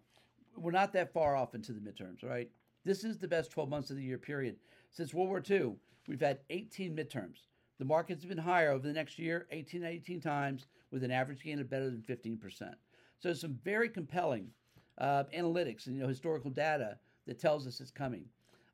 we're 0.56 0.72
not 0.72 0.94
that 0.94 1.12
far 1.12 1.36
off 1.36 1.56
into 1.56 1.74
the 1.74 1.80
midterms, 1.80 2.24
right? 2.24 2.50
This 2.86 3.04
is 3.04 3.18
the 3.18 3.28
best 3.28 3.52
12 3.52 3.70
months 3.70 3.90
of 3.90 3.96
the 3.96 4.04
year 4.04 4.18
period. 4.18 4.58
Since 4.92 5.14
World 5.14 5.30
War 5.30 5.44
II, 5.50 5.74
we've 6.08 6.22
had 6.22 6.40
18 6.50 6.96
midterms. 6.96 7.48
The 7.80 7.86
markets 7.86 8.22
have 8.22 8.30
been 8.30 8.38
higher 8.38 8.72
over 8.72 8.88
the 8.88 8.94
next 8.94 9.18
year, 9.18 9.48
18 9.52 9.84
18 9.84 10.22
times, 10.22 10.68
with 10.92 11.04
an 11.04 11.12
average 11.12 11.44
gain 11.44 11.60
of 11.60 11.70
better 11.70 11.90
than 11.90 12.02
15%. 12.02 12.74
So 13.20 13.34
some 13.34 13.60
very 13.64 13.90
compelling 13.90 14.50
uh, 15.00 15.24
analytics 15.36 15.88
and 15.88 15.96
you 15.96 16.04
know 16.04 16.08
historical 16.08 16.52
data 16.52 16.98
that 17.26 17.40
tells 17.40 17.66
us 17.66 17.80
it's 17.80 17.92
coming. 17.92 18.26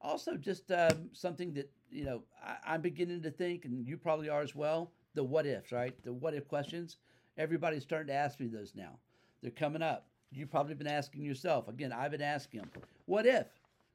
Also, 0.01 0.35
just 0.35 0.71
um, 0.71 1.09
something 1.13 1.53
that 1.53 1.69
you 1.91 2.05
know 2.05 2.23
I, 2.43 2.73
I'm 2.73 2.81
beginning 2.81 3.21
to 3.23 3.31
think, 3.31 3.65
and 3.65 3.85
you 3.87 3.97
probably 3.97 4.29
are 4.29 4.41
as 4.41 4.55
well. 4.55 4.91
The 5.15 5.23
what 5.23 5.45
ifs, 5.45 5.71
right? 5.71 5.93
The 6.03 6.13
what 6.13 6.33
if 6.33 6.47
questions. 6.47 6.97
Everybody's 7.37 7.83
starting 7.83 8.07
to 8.07 8.13
ask 8.13 8.39
me 8.39 8.47
those 8.47 8.73
now. 8.75 8.99
They're 9.41 9.51
coming 9.51 9.81
up. 9.81 10.07
You've 10.31 10.51
probably 10.51 10.75
been 10.75 10.87
asking 10.87 11.23
yourself. 11.23 11.67
Again, 11.67 11.93
I've 11.93 12.11
been 12.11 12.21
asking 12.21 12.61
them. 12.61 12.69
What 13.05 13.25
if 13.25 13.47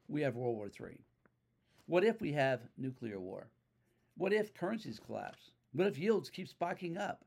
we 0.08 0.23
have 0.23 0.34
World 0.34 0.56
War 0.56 0.66
III? 0.68 0.99
What 1.87 2.04
if 2.04 2.20
we 2.20 2.32
have 2.32 2.61
nuclear 2.78 3.20
war? 3.20 3.49
What 4.16 4.32
if 4.32 4.54
currencies 4.54 4.99
collapse? 4.99 5.50
What 5.73 5.87
if 5.87 5.99
yields 5.99 6.30
keep 6.30 6.49
spiking 6.49 6.96
up? 6.96 7.25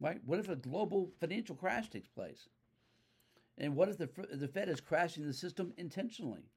Right? 0.00 0.20
What 0.24 0.38
if 0.38 0.48
a 0.48 0.56
global 0.56 1.10
financial 1.20 1.56
crash 1.56 1.90
takes 1.90 2.08
place? 2.08 2.48
And 3.58 3.74
what 3.74 3.88
if 3.88 3.98
the, 3.98 4.08
the 4.32 4.48
Fed 4.48 4.68
is 4.68 4.80
crashing 4.80 5.26
the 5.26 5.32
system 5.34 5.72
intentionally? 5.76 6.48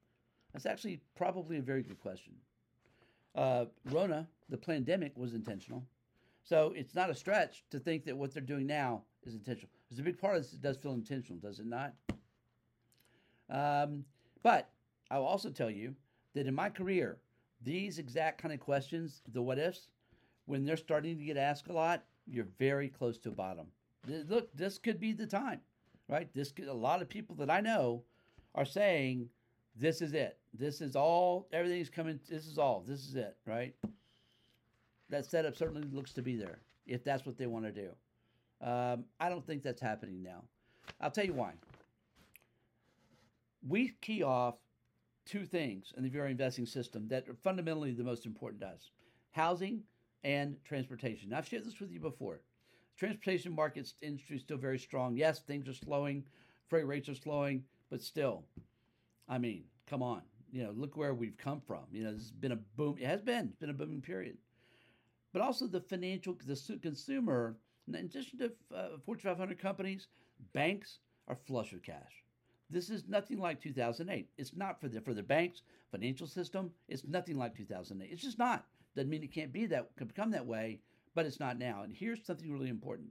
That's 0.54 0.66
actually 0.66 1.02
probably 1.16 1.58
a 1.58 1.62
very 1.62 1.82
good 1.82 2.00
question. 2.00 2.34
Uh, 3.36 3.66
Rona, 3.90 4.28
the 4.50 4.58
pandemic, 4.58 5.18
was 5.18 5.34
intentional. 5.34 5.84
So 6.44 6.74
it's 6.76 6.94
not 6.94 7.10
a 7.10 7.16
stretch 7.16 7.64
to 7.72 7.80
think 7.80 8.06
that 8.06 8.16
what 8.16 8.34
they're 8.34 8.44
doing 8.44 8.68
now 8.68 9.04
is 9.24 9.34
intentional. 9.34 9.72
There's 9.90 10.00
a 10.00 10.04
big 10.04 10.20
part 10.20 10.36
of 10.36 10.44
this 10.44 10.52
that 10.52 10.62
does 10.62 10.78
feel 10.78 10.94
intentional, 10.94 11.40
does 11.40 11.60
it 11.60 11.66
not? 11.66 11.94
Um, 13.50 14.06
but 14.44 14.70
I 15.10 15.18
will 15.18 15.26
also 15.26 15.50
tell 15.50 15.70
you 15.70 15.96
that 16.36 16.48
in 16.48 16.54
my 16.54 16.70
career, 16.70 17.18
these 17.62 17.98
exact 17.98 18.42
kind 18.42 18.54
of 18.54 18.60
questions, 18.60 19.22
the 19.32 19.42
what 19.42 19.58
ifs, 19.58 19.90
when 20.46 20.66
they're 20.66 20.78
starting 20.78 21.18
to 21.18 21.24
get 21.24 21.38
asked 21.38 21.70
a 21.70 21.74
lot, 21.74 22.04
you're 22.28 22.48
very 22.60 22.90
close 22.90 23.18
to 23.20 23.30
a 23.30 23.34
bottom. 23.34 23.68
Look, 24.06 24.56
this 24.56 24.78
could 24.78 25.00
be 25.00 25.14
the 25.14 25.26
time, 25.26 25.62
right? 26.10 26.30
This 26.34 26.52
could, 26.52 26.68
a 26.68 26.74
lot 26.74 27.02
of 27.02 27.08
people 27.08 27.36
that 27.38 27.50
I 27.50 27.62
know 27.62 28.04
are 28.54 28.66
saying, 28.66 29.30
"This 29.76 30.02
is 30.02 30.14
it. 30.14 30.38
This 30.54 30.82
is 30.82 30.96
all. 30.96 31.48
Everything's 31.52 31.90
coming. 31.90 32.20
This 32.30 32.46
is 32.46 32.58
all. 32.58 32.84
This 32.86 33.08
is 33.08 33.16
it." 33.16 33.36
Right? 33.46 33.76
That 35.10 35.26
setup 35.26 35.56
certainly 35.56 35.88
looks 35.92 36.14
to 36.14 36.22
be 36.22 36.36
there 36.36 36.60
if 36.86 37.04
that's 37.04 37.26
what 37.26 37.38
they 37.38 37.48
want 37.48 37.66
to 37.66 37.72
do. 37.72 37.90
Um, 38.66 39.06
I 39.20 39.30
don't 39.30 39.46
think 39.46 39.62
that's 39.62 39.82
happening 39.82 40.24
now. 40.24 40.44
I'll 41.00 41.12
tell 41.12 41.26
you 41.26 41.34
why. 41.34 41.54
We 43.68 43.94
key 44.02 44.24
off 44.24 44.56
two 45.26 45.46
things 45.46 45.94
in 45.96 46.04
the 46.04 46.10
VRA 46.10 46.32
investing 46.32 46.66
system 46.66 47.08
that 47.10 47.28
are 47.30 47.36
fundamentally 47.36 47.92
the 47.92 48.04
most 48.04 48.26
important 48.26 48.62
to 48.62 48.68
us 48.68 48.92
housing 49.32 49.82
and 50.24 50.58
transportation. 50.64 51.30
Now, 51.30 51.40
I've 51.40 51.48
shared 51.48 51.66
this 51.66 51.80
with 51.80 51.92
you 51.92 52.00
before. 52.00 52.42
Transportation 52.98 53.54
markets 53.54 53.96
industry 54.02 54.36
is 54.36 54.44
still 54.44 54.58
very 54.58 54.78
strong. 54.78 55.18
Yes, 55.18 55.40
things 55.40 55.68
are 55.68 55.74
slowing, 55.74 56.24
freight 56.70 56.88
rates 56.88 57.10
are 57.10 57.16
slowing, 57.16 57.64
but 57.90 58.02
still, 58.02 58.44
I 59.34 59.40
mean, 59.40 59.64
come 59.88 60.04
on. 60.04 60.22
You 60.52 60.64
know, 60.64 60.72
look 60.76 60.96
where 60.96 61.16
we've 61.16 61.38
come 61.38 61.60
from. 61.60 61.86
You 61.92 62.04
know, 62.04 62.12
it's 62.12 62.30
been 62.30 62.52
a 62.52 62.60
boom. 62.78 62.98
It 63.00 63.08
has 63.08 63.24
been. 63.24 63.48
It's 63.48 63.60
been 63.60 63.72
a 63.72 63.74
booming 63.74 64.02
period. 64.02 64.38
But 65.32 65.42
also 65.42 65.66
the 65.66 65.82
financial, 65.82 66.38
the 66.46 66.80
consumer, 66.80 67.58
in 67.88 67.96
addition 67.96 68.38
to 68.38 68.52
uh, 68.76 68.90
Fortune 69.04 69.32
500 69.32 69.58
companies, 69.58 70.08
banks 70.54 71.00
are 71.28 71.36
flush 71.36 71.74
with 71.74 71.82
cash. 71.82 72.24
This 72.70 72.92
is 72.92 73.06
nothing 73.08 73.40
like 73.40 73.60
2008. 73.60 74.30
It's 74.38 74.56
not 74.56 74.80
for 74.80 74.88
the 74.88 75.02
for 75.02 75.16
the 75.16 75.24
banks, 75.24 75.64
financial 75.92 76.28
system. 76.28 76.72
It's 76.88 77.04
nothing 77.04 77.38
like 77.38 77.58
2008. 77.58 78.12
It's 78.12 78.22
just 78.22 78.38
not. 78.38 78.66
Doesn't 78.96 79.10
mean 79.10 79.24
it 79.24 79.34
can't 79.34 79.52
be 79.52 79.66
that 79.66 79.90
can 79.98 80.06
become 80.06 80.30
that 80.32 80.46
way, 80.46 80.80
but 81.16 81.26
it's 81.26 81.40
not 81.40 81.58
now. 81.58 81.82
And 81.82 81.92
here's 81.92 82.24
something 82.24 82.54
really 82.54 82.70
important 82.70 83.10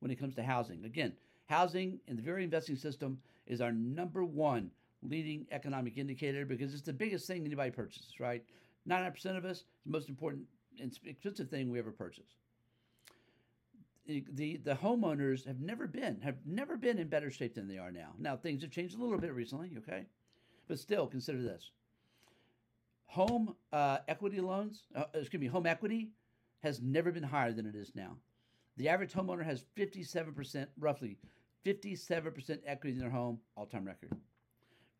when 0.00 0.10
it 0.10 0.18
comes 0.18 0.34
to 0.36 0.42
housing. 0.42 0.86
Again, 0.86 1.12
housing 1.44 2.00
and 2.08 2.16
the 2.16 2.22
very 2.22 2.42
investing 2.42 2.76
system 2.76 3.18
is 3.46 3.60
our 3.60 3.72
number 3.72 4.24
one 4.24 4.70
leading 5.02 5.46
economic 5.50 5.98
indicator 5.98 6.44
because 6.44 6.72
it's 6.72 6.82
the 6.82 6.92
biggest 6.92 7.26
thing 7.26 7.44
anybody 7.44 7.70
purchases. 7.70 8.14
Right, 8.18 8.44
99% 8.88 9.36
of 9.36 9.44
us, 9.44 9.64
the 9.84 9.92
most 9.92 10.08
important 10.08 10.44
and 10.80 10.96
expensive 11.04 11.50
thing 11.50 11.70
we 11.70 11.78
ever 11.78 11.90
purchase 11.90 12.36
the 14.06 14.56
the 14.64 14.74
homeowners 14.74 15.46
have 15.46 15.60
never 15.60 15.86
been 15.86 16.20
have 16.20 16.36
never 16.44 16.76
been 16.76 16.98
in 16.98 17.08
better 17.08 17.30
shape 17.30 17.54
than 17.54 17.68
they 17.68 17.78
are 17.78 17.92
now. 17.92 18.12
Now 18.18 18.36
things 18.36 18.62
have 18.62 18.70
changed 18.70 18.98
a 18.98 19.02
little 19.02 19.18
bit 19.18 19.32
recently, 19.32 19.72
okay, 19.78 20.06
but 20.68 20.78
still 20.78 21.06
consider 21.06 21.42
this: 21.42 21.70
home 23.06 23.54
uh, 23.72 23.98
equity 24.08 24.40
loans, 24.40 24.84
uh, 24.94 25.04
excuse 25.14 25.40
me, 25.40 25.46
home 25.46 25.66
equity 25.66 26.10
has 26.62 26.80
never 26.80 27.12
been 27.12 27.22
higher 27.22 27.52
than 27.52 27.66
it 27.66 27.74
is 27.74 27.92
now. 27.94 28.16
The 28.76 28.88
average 28.88 29.12
homeowner 29.12 29.44
has 29.44 29.64
57%, 29.76 30.66
roughly 30.78 31.18
57% 31.66 32.58
equity 32.64 32.94
in 32.94 33.00
their 33.00 33.10
home, 33.10 33.38
all-time 33.56 33.84
record. 33.84 34.12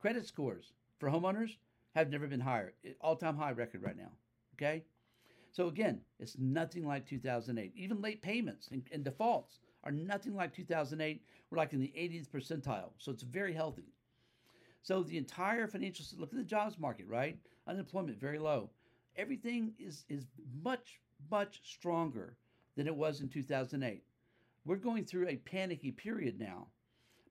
Credit 0.02 0.26
scores 0.26 0.73
for 0.99 1.09
homeowners 1.09 1.54
have 1.94 2.11
never 2.11 2.26
been 2.26 2.40
higher, 2.40 2.75
all-time 3.00 3.37
high 3.37 3.52
record 3.52 3.85
right 3.85 3.97
now. 3.97 4.11
Okay, 4.56 4.82
so 5.52 5.68
again, 5.68 6.00
it's 6.18 6.37
nothing 6.40 6.85
like 6.85 7.06
2008. 7.06 7.73
Even 7.76 8.02
late 8.02 8.21
payments 8.21 8.68
and, 8.73 8.82
and 8.90 9.04
defaults 9.04 9.61
are 9.85 9.92
nothing 9.92 10.35
like 10.35 10.52
2008. 10.52 11.23
We're 11.49 11.59
like 11.59 11.73
in 11.73 11.78
the 11.78 11.92
80th 11.97 12.28
percentile. 12.30 12.90
So 12.99 13.12
it's 13.12 13.23
very 13.23 13.52
healthy. 13.52 13.94
So 14.82 15.04
the 15.04 15.18
entire 15.18 15.68
financial 15.68 16.04
look 16.18 16.32
at 16.32 16.37
the 16.38 16.42
jobs 16.42 16.80
market, 16.80 17.06
right? 17.06 17.38
Unemployment 17.68 18.18
very 18.18 18.40
low. 18.40 18.71
Everything 19.14 19.73
is 19.78 20.04
is 20.09 20.26
much 20.64 20.99
much 21.30 21.61
stronger 21.62 22.37
than 22.76 22.88
it 22.88 22.97
was 22.97 23.21
in 23.21 23.28
2008. 23.28 24.02
We're 24.64 24.76
going 24.76 25.04
through 25.04 25.28
a 25.28 25.37
panicky 25.37 25.92
period 25.92 26.40
now. 26.40 26.66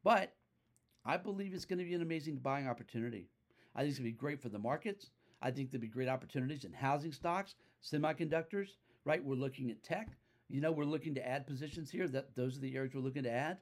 But 0.06 0.34
I 1.06 1.18
believe 1.18 1.54
it's 1.54 1.66
going 1.66 1.80
to 1.80 1.86
be 1.86 1.94
an 1.94 2.02
amazing 2.02 2.38
buying 2.38 2.68
opportunity. 2.68 3.28
I 3.76 3.80
think 3.80 3.90
it's 3.90 4.00
going 4.00 4.10
to 4.10 4.14
be 4.14 4.20
great 4.20 4.42
for 4.42 4.50
the 4.50 4.60
markets. 4.60 5.10
I 5.42 5.52
think 5.52 5.72
there'll 5.72 5.82
be 5.82 5.88
great 5.88 6.08
opportunities 6.08 6.66
in 6.66 6.74
housing 6.74 7.12
stocks, 7.12 7.56
semiconductors, 7.84 8.70
right? 9.06 9.24
We're 9.24 9.36
looking 9.36 9.72
at 9.72 9.84
tech. 9.84 10.10
You 10.50 10.62
know, 10.62 10.72
we're 10.72 10.84
looking 10.84 11.16
to 11.16 11.28
add 11.28 11.48
positions 11.48 11.90
here. 11.90 12.08
That 12.08 12.36
those 12.36 12.58
are 12.58 12.62
the 12.62 12.76
areas 12.76 12.94
we're 12.94 13.02
looking 13.02 13.24
to 13.24 13.32
add, 13.32 13.58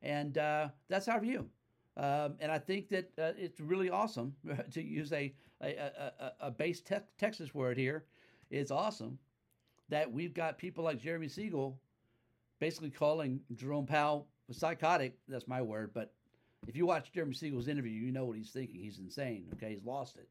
and 0.00 0.38
uh, 0.38 0.68
that's 0.88 1.08
our 1.08 1.20
view. 1.20 1.48
Um, 1.96 2.36
and 2.40 2.50
I 2.50 2.58
think 2.58 2.88
that 2.90 3.10
uh, 3.18 3.32
it's 3.36 3.60
really 3.60 3.90
awesome 3.90 4.34
to 4.70 4.82
use 4.82 5.12
a 5.12 5.34
a, 5.60 6.12
a, 6.20 6.32
a 6.40 6.50
base 6.50 6.80
te- 6.80 6.96
Texas 7.18 7.54
word 7.54 7.76
here. 7.76 8.04
It's 8.50 8.70
awesome 8.70 9.18
that 9.88 10.10
we've 10.10 10.32
got 10.32 10.58
people 10.58 10.84
like 10.84 11.00
Jeremy 11.00 11.28
Siegel 11.28 11.78
basically 12.60 12.90
calling 12.90 13.40
Jerome 13.54 13.86
Powell 13.86 14.28
psychotic. 14.50 15.18
That's 15.28 15.48
my 15.48 15.60
word, 15.60 15.90
but 15.92 16.12
if 16.66 16.76
you 16.76 16.86
watch 16.86 17.12
Jeremy 17.12 17.34
Siegel's 17.34 17.68
interview, 17.68 17.92
you 17.92 18.12
know 18.12 18.24
what 18.24 18.36
he's 18.36 18.50
thinking. 18.50 18.80
He's 18.80 18.98
insane. 18.98 19.46
Okay, 19.54 19.70
he's 19.70 19.84
lost 19.84 20.16
it. 20.16 20.28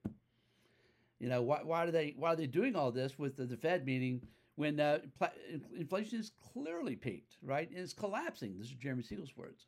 You 1.19 1.29
know, 1.29 1.41
why, 1.41 1.61
why 1.63 1.85
are 1.85 1.91
they 1.91 2.15
why 2.17 2.33
are 2.33 2.35
they 2.35 2.47
doing 2.47 2.75
all 2.75 2.91
this 2.91 3.19
with 3.19 3.35
the, 3.35 3.45
the 3.45 3.57
Fed 3.57 3.85
meeting 3.85 4.21
when 4.55 4.79
uh, 4.79 4.99
inflation 5.77 6.19
is 6.19 6.31
clearly 6.53 6.95
peaked, 6.95 7.37
right? 7.43 7.69
And 7.69 7.79
it's 7.79 7.93
collapsing. 7.93 8.55
This 8.57 8.67
is 8.67 8.73
Jeremy 8.73 9.03
Siegel's 9.03 9.35
words. 9.35 9.65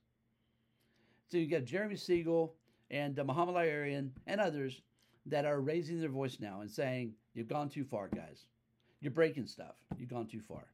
So 1.30 1.38
you 1.38 1.48
got 1.48 1.66
Jeremy 1.66 1.96
Siegel 1.96 2.56
and 2.92 3.20
uh, 3.20 3.24
Mohamed 3.24 3.56
El-Erian 3.56 4.10
and 4.28 4.42
others 4.42 4.82
that 5.26 5.46
are 5.46 5.62
raising 5.62 6.00
their 6.00 6.10
voice 6.10 6.40
now 6.40 6.62
and 6.62 6.72
saying, 6.72 7.14
"You've 7.34 7.48
gone 7.48 7.70
too 7.70 7.84
far, 7.84 8.08
guys. 8.08 8.46
You're 9.02 9.12
breaking 9.12 9.48
stuff. 9.48 9.76
You've 9.98 10.10
gone 10.10 10.28
too 10.28 10.42
far." 10.42 10.73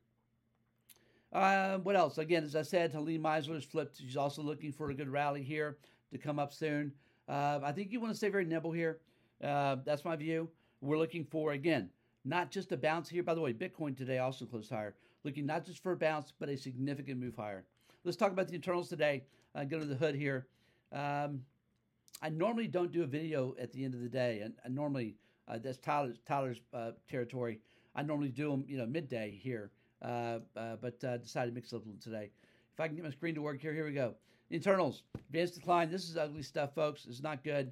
Uh, 1.31 1.77
what 1.79 1.95
else? 1.95 2.17
Again, 2.17 2.43
as 2.43 2.55
I 2.55 2.63
said, 2.63 2.91
Helene 2.91 3.21
Meisler's 3.21 3.63
flipped. 3.63 3.97
She's 3.99 4.17
also 4.17 4.41
looking 4.41 4.71
for 4.71 4.89
a 4.89 4.93
good 4.93 5.09
rally 5.09 5.43
here 5.43 5.77
to 6.11 6.17
come 6.17 6.39
up 6.39 6.51
soon. 6.51 6.91
Uh, 7.27 7.59
I 7.63 7.71
think 7.71 7.91
you 7.91 7.99
want 7.99 8.13
to 8.13 8.17
stay 8.17 8.29
very 8.29 8.45
nimble 8.45 8.71
here. 8.71 8.99
Uh, 9.43 9.77
that's 9.85 10.03
my 10.03 10.15
view. 10.15 10.49
We're 10.81 10.97
looking 10.97 11.23
for, 11.23 11.51
again, 11.51 11.89
not 12.25 12.49
just 12.51 12.71
a 12.71 12.77
bounce 12.77 13.07
here. 13.09 13.21
By 13.21 13.35
the 13.35 13.41
way, 13.41 13.53
Bitcoin 13.53 13.95
today 13.95 14.17
also 14.17 14.45
closed 14.45 14.71
higher, 14.71 14.95
looking 15.23 15.45
not 15.45 15.65
just 15.65 15.83
for 15.83 15.91
a 15.91 15.97
bounce, 15.97 16.33
but 16.39 16.49
a 16.49 16.57
significant 16.57 17.19
move 17.19 17.35
higher. 17.35 17.65
Let's 18.03 18.17
talk 18.17 18.31
about 18.31 18.47
the 18.47 18.55
internals 18.55 18.89
today. 18.89 19.23
Uh, 19.53 19.65
go 19.65 19.79
to 19.79 19.85
the 19.85 19.95
hood 19.95 20.15
here. 20.15 20.47
Um, 20.91 21.41
I 22.21 22.29
normally 22.29 22.67
don't 22.67 22.91
do 22.91 23.03
a 23.03 23.07
video 23.07 23.55
at 23.59 23.71
the 23.71 23.85
end 23.85 23.93
of 23.93 24.01
the 24.01 24.09
day, 24.09 24.41
and 24.43 24.53
I 24.65 24.69
normally 24.69 25.15
uh, 25.47 25.57
that's 25.57 25.77
Tyler's, 25.77 26.17
Tyler's 26.25 26.61
uh, 26.73 26.91
territory. 27.09 27.59
I 27.95 28.03
normally 28.03 28.29
do 28.29 28.51
them, 28.51 28.65
you 28.67 28.77
know, 28.77 28.85
midday 28.85 29.37
here, 29.41 29.71
but 30.01 31.03
uh, 31.03 31.17
decided 31.17 31.51
to 31.51 31.55
mix 31.55 31.71
it 31.71 31.75
up 31.75 31.83
a 31.83 31.85
little 31.85 32.01
today. 32.01 32.29
If 32.73 32.79
I 32.79 32.87
can 32.87 32.95
get 32.95 33.05
my 33.05 33.11
screen 33.11 33.35
to 33.35 33.41
work 33.41 33.61
here, 33.61 33.73
here 33.73 33.85
we 33.85 33.93
go. 33.93 34.15
Internals, 34.51 35.03
advanced 35.15 35.55
decline. 35.55 35.91
This 35.91 36.09
is 36.09 36.17
ugly 36.17 36.41
stuff, 36.41 36.73
folks. 36.73 37.05
It's 37.07 37.21
not 37.21 37.43
good. 37.43 37.71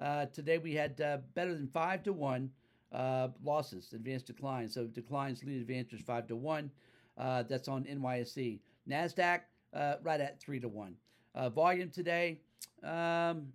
Uh, 0.00 0.26
today 0.26 0.58
we 0.58 0.74
had 0.74 1.00
uh, 1.00 1.18
better 1.34 1.54
than 1.54 1.66
five 1.68 2.02
to 2.04 2.12
one 2.12 2.50
uh, 2.92 3.28
losses, 3.42 3.92
advanced 3.92 4.26
decline. 4.26 4.68
So 4.68 4.86
declines 4.86 5.44
lead 5.44 5.60
advantage 5.60 6.04
five 6.04 6.26
to 6.28 6.36
one. 6.36 6.70
Uh, 7.16 7.42
that's 7.42 7.68
on 7.68 7.84
NYSE. 7.84 8.60
Nasdaq 8.88 9.40
uh, 9.74 9.94
right 10.02 10.20
at 10.20 10.40
three 10.40 10.60
to 10.60 10.68
one. 10.68 10.94
Uh, 11.34 11.50
volume 11.50 11.90
today, 11.90 12.40
um, 12.82 13.48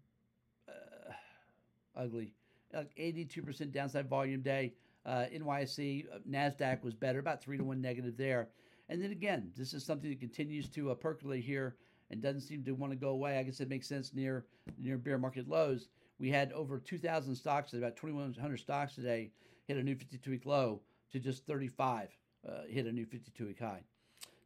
ugly. 1.95 2.33
like 2.73 2.93
82% 2.95 3.71
downside 3.71 4.09
volume 4.09 4.41
day. 4.41 4.73
Uh, 5.05 5.25
NYSE, 5.33 6.05
uh, 6.13 6.19
NASDAQ 6.29 6.83
was 6.83 6.93
better, 6.93 7.19
about 7.19 7.41
three 7.41 7.57
to 7.57 7.63
one 7.63 7.81
negative 7.81 8.15
there. 8.17 8.49
And 8.89 9.01
then 9.01 9.11
again, 9.11 9.51
this 9.57 9.73
is 9.73 9.83
something 9.83 10.09
that 10.09 10.19
continues 10.19 10.69
to 10.69 10.91
uh, 10.91 10.95
percolate 10.95 11.43
here 11.43 11.75
and 12.09 12.21
doesn't 12.21 12.41
seem 12.41 12.63
to 12.63 12.73
want 12.73 12.91
to 12.91 12.97
go 12.97 13.09
away. 13.09 13.37
I 13.37 13.43
guess 13.43 13.59
it 13.59 13.69
makes 13.69 13.87
sense 13.87 14.13
near 14.13 14.45
near 14.77 14.97
bear 14.97 15.17
market 15.17 15.47
lows. 15.47 15.87
We 16.19 16.29
had 16.29 16.51
over 16.53 16.79
2,000 16.79 17.35
stocks, 17.35 17.73
about 17.73 17.95
2,100 17.97 18.57
stocks 18.57 18.95
today, 18.95 19.31
hit 19.67 19.77
a 19.77 19.83
new 19.83 19.95
52 19.95 20.29
week 20.29 20.45
low 20.45 20.81
to 21.11 21.19
just 21.19 21.45
35, 21.45 22.09
uh, 22.47 22.51
hit 22.69 22.85
a 22.85 22.91
new 22.91 23.05
52 23.05 23.45
week 23.45 23.59
high. 23.59 23.81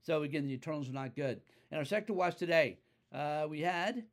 So 0.02 0.24
again, 0.24 0.48
the 0.48 0.54
internals 0.54 0.90
are 0.90 0.94
not 0.94 1.16
good. 1.16 1.42
And 1.70 1.78
our 1.78 1.86
sector 1.86 2.14
watch 2.14 2.38
today, 2.38 2.80
uh, 3.14 3.46
we 3.50 3.62
had 3.62 4.06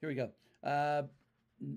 here 0.00 0.08
we 0.08 0.14
go. 0.14 0.30
Uh, 0.62 1.02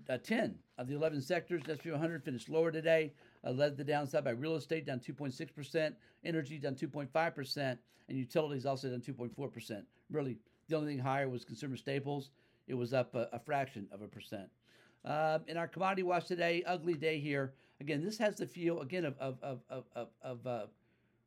uh, 0.09 0.17
10 0.17 0.55
of 0.77 0.87
the 0.87 0.95
11 0.95 1.21
sectors, 1.21 1.63
S&P 1.67 1.91
100 1.91 2.23
finished 2.23 2.49
lower 2.49 2.71
today, 2.71 3.13
uh, 3.45 3.51
led 3.51 3.77
the 3.77 3.83
downside 3.83 4.23
by 4.23 4.31
real 4.31 4.55
estate 4.55 4.85
down 4.85 4.99
2.6%, 4.99 5.93
energy 6.23 6.57
down 6.57 6.75
2.5%, 6.75 7.77
and 8.09 8.17
utilities 8.17 8.65
also 8.65 8.89
down 8.89 9.01
2.4%. 9.01 9.83
Really, 10.11 10.37
the 10.67 10.75
only 10.75 10.93
thing 10.93 11.03
higher 11.03 11.29
was 11.29 11.43
consumer 11.43 11.77
staples. 11.77 12.29
It 12.67 12.73
was 12.73 12.93
up 12.93 13.15
a, 13.15 13.29
a 13.33 13.39
fraction 13.39 13.87
of 13.91 14.01
a 14.01 14.07
percent. 14.07 14.49
Uh, 15.05 15.39
in 15.47 15.57
our 15.57 15.67
commodity 15.67 16.03
watch 16.03 16.25
today, 16.25 16.63
ugly 16.65 16.93
day 16.93 17.19
here. 17.19 17.53
Again, 17.79 18.03
this 18.03 18.17
has 18.17 18.35
the 18.35 18.45
feel 18.45 18.81
again 18.81 19.05
of 19.05 19.17
of 19.19 19.37
of 19.41 19.61
of 19.95 20.07
of, 20.21 20.47
uh, 20.47 20.65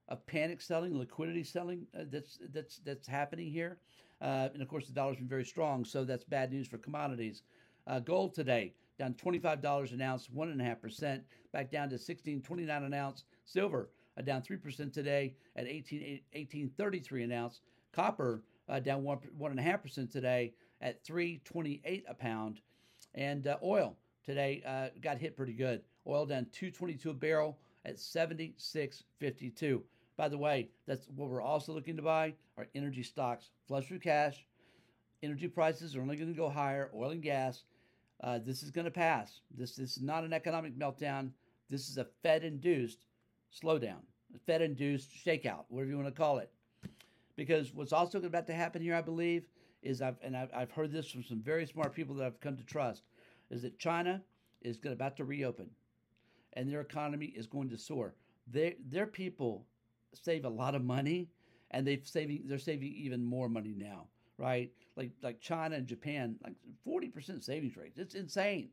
of 0.09 0.27
panic 0.27 0.61
selling, 0.61 0.99
liquidity 0.99 1.45
selling 1.45 1.87
uh, 1.99 2.05
that's 2.11 2.39
that's 2.53 2.79
that's 2.85 3.07
happening 3.07 3.51
here. 3.51 3.79
Uh, 4.21 4.49
and 4.53 4.61
of 4.61 4.69
course, 4.69 4.87
the 4.87 4.93
dollar's 4.93 5.17
been 5.17 5.29
very 5.29 5.45
strong, 5.45 5.85
so 5.85 6.05
that's 6.05 6.25
bad 6.25 6.53
news 6.53 6.69
for 6.69 6.77
commodities. 6.77 7.43
Uh, 7.87 7.99
gold 7.99 8.35
today 8.35 8.75
down 8.99 9.15
$25 9.15 9.93
an 9.93 10.03
ounce, 10.03 10.29
1.5%, 10.29 11.21
back 11.53 11.71
down 11.71 11.89
to 11.89 11.97
16.29 11.97 12.87
an 12.87 12.95
ounce. 12.95 13.25
Silver 13.45 13.89
uh, 14.19 14.23
down 14.23 14.43
3% 14.43 14.93
today 14.93 15.35
at 15.57 15.67
18, 15.67 16.21
18.33 16.37 17.25
an 17.25 17.33
ounce. 17.33 17.61
Copper 17.93 18.43
uh, 18.69 18.79
down 18.79 19.03
1, 19.03 19.19
1.5% 19.41 20.11
today 20.11 20.53
at 20.81 21.03
3.28 21.05 22.03
a 22.09 22.15
pound. 22.15 22.61
And 23.15 23.47
uh, 23.47 23.57
oil 23.63 23.97
today 24.25 24.63
uh, 24.67 24.89
got 25.01 25.19
hit 25.19 25.37
pretty 25.37 25.55
good. 25.55 25.81
Oil 26.07 26.27
down 26.27 26.47
222 26.53 27.11
a 27.11 27.15
barrel 27.15 27.59
at 27.85 27.97
76.52. 27.97 29.83
By 30.17 30.29
the 30.29 30.39
way, 30.39 30.69
that's 30.87 31.09
what 31.17 31.31
we're 31.31 31.41
also 31.41 31.73
looking 31.73 31.97
to 31.97 32.03
buy 32.03 32.35
are 32.59 32.69
energy 32.75 33.03
stocks. 33.03 33.51
Flush 33.67 33.91
with 33.91 34.03
cash. 34.03 34.45
Energy 35.23 35.49
prices 35.49 35.95
are 35.95 36.03
only 36.03 36.17
going 36.17 36.33
to 36.33 36.37
go 36.37 36.49
higher. 36.49 36.91
Oil 36.95 37.11
and 37.11 37.23
gas 37.23 37.65
uh, 38.23 38.39
this 38.39 38.63
is 38.63 38.71
going 38.71 38.85
to 38.85 38.91
pass. 38.91 39.41
This, 39.57 39.75
this 39.75 39.97
is 39.97 40.03
not 40.03 40.25
an 40.25 40.33
economic 40.33 40.79
meltdown. 40.79 41.31
This 41.69 41.89
is 41.89 41.97
a 41.99 42.07
Fed 42.23 42.45
induced 42.45 43.07
slowdown, 43.53 44.03
a 44.35 44.39
Fed 44.47 44.63
induced 44.63 45.11
shakeout, 45.11 45.65
whatever 45.69 45.91
you 45.91 45.97
want 45.97 46.09
to 46.09 46.21
call 46.21 46.39
it. 46.39 46.51
Because 47.37 47.73
what's 47.73 47.93
also 47.93 48.19
about 48.19 48.47
to 48.49 48.53
happen 48.53 48.83
here, 48.83 48.95
I 48.95 49.01
believe, 49.01 49.47
is 49.83 50.03
I've 50.03 50.17
and 50.23 50.37
I've, 50.37 50.51
I've 50.55 50.71
heard 50.71 50.93
this 50.93 51.11
from 51.11 51.25
some 51.25 51.41
very 51.41 51.67
smart 51.67 51.95
people 51.95 52.15
that 52.17 52.27
I've 52.27 52.41
come 52.41 52.57
to 52.57 52.65
trust, 52.65 53.05
is 53.51 53.63
that 53.63 53.79
China 53.79 54.21
is 54.61 54.77
going, 54.77 54.93
about 54.93 55.17
to 55.17 55.25
reopen, 55.25 55.71
and 56.53 56.71
their 56.71 56.83
economy 56.83 57.27
is 57.27 57.47
going 57.47 57.71
to 57.71 57.79
soar. 57.79 58.15
Their 58.47 58.75
their 58.87 59.07
people 59.07 59.65
save 60.13 60.45
a 60.45 60.51
lot 60.51 60.75
of 60.75 60.85
money, 60.85 61.31
and 61.71 61.87
they've 61.87 62.07
saving 62.07 62.43
they're 62.45 62.59
saving 62.59 62.93
even 62.93 63.25
more 63.25 63.49
money 63.49 63.75
now 63.75 64.09
right? 64.41 64.71
Like 64.97 65.11
like 65.23 65.41
China 65.41 65.77
and 65.77 65.87
Japan, 65.87 66.37
like 66.43 66.55
40% 66.87 67.45
savings 67.45 67.77
rates. 67.77 67.99
It's 67.99 68.15
insane. 68.15 68.71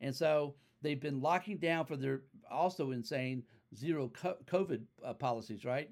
And 0.00 0.14
so 0.14 0.54
they've 0.80 1.00
been 1.00 1.20
locking 1.20 1.58
down 1.58 1.84
for 1.84 1.96
their 1.96 2.22
also 2.50 2.90
insane 2.90 3.44
zero 3.76 4.10
COVID 4.10 4.82
uh, 5.04 5.14
policies, 5.14 5.64
right? 5.64 5.90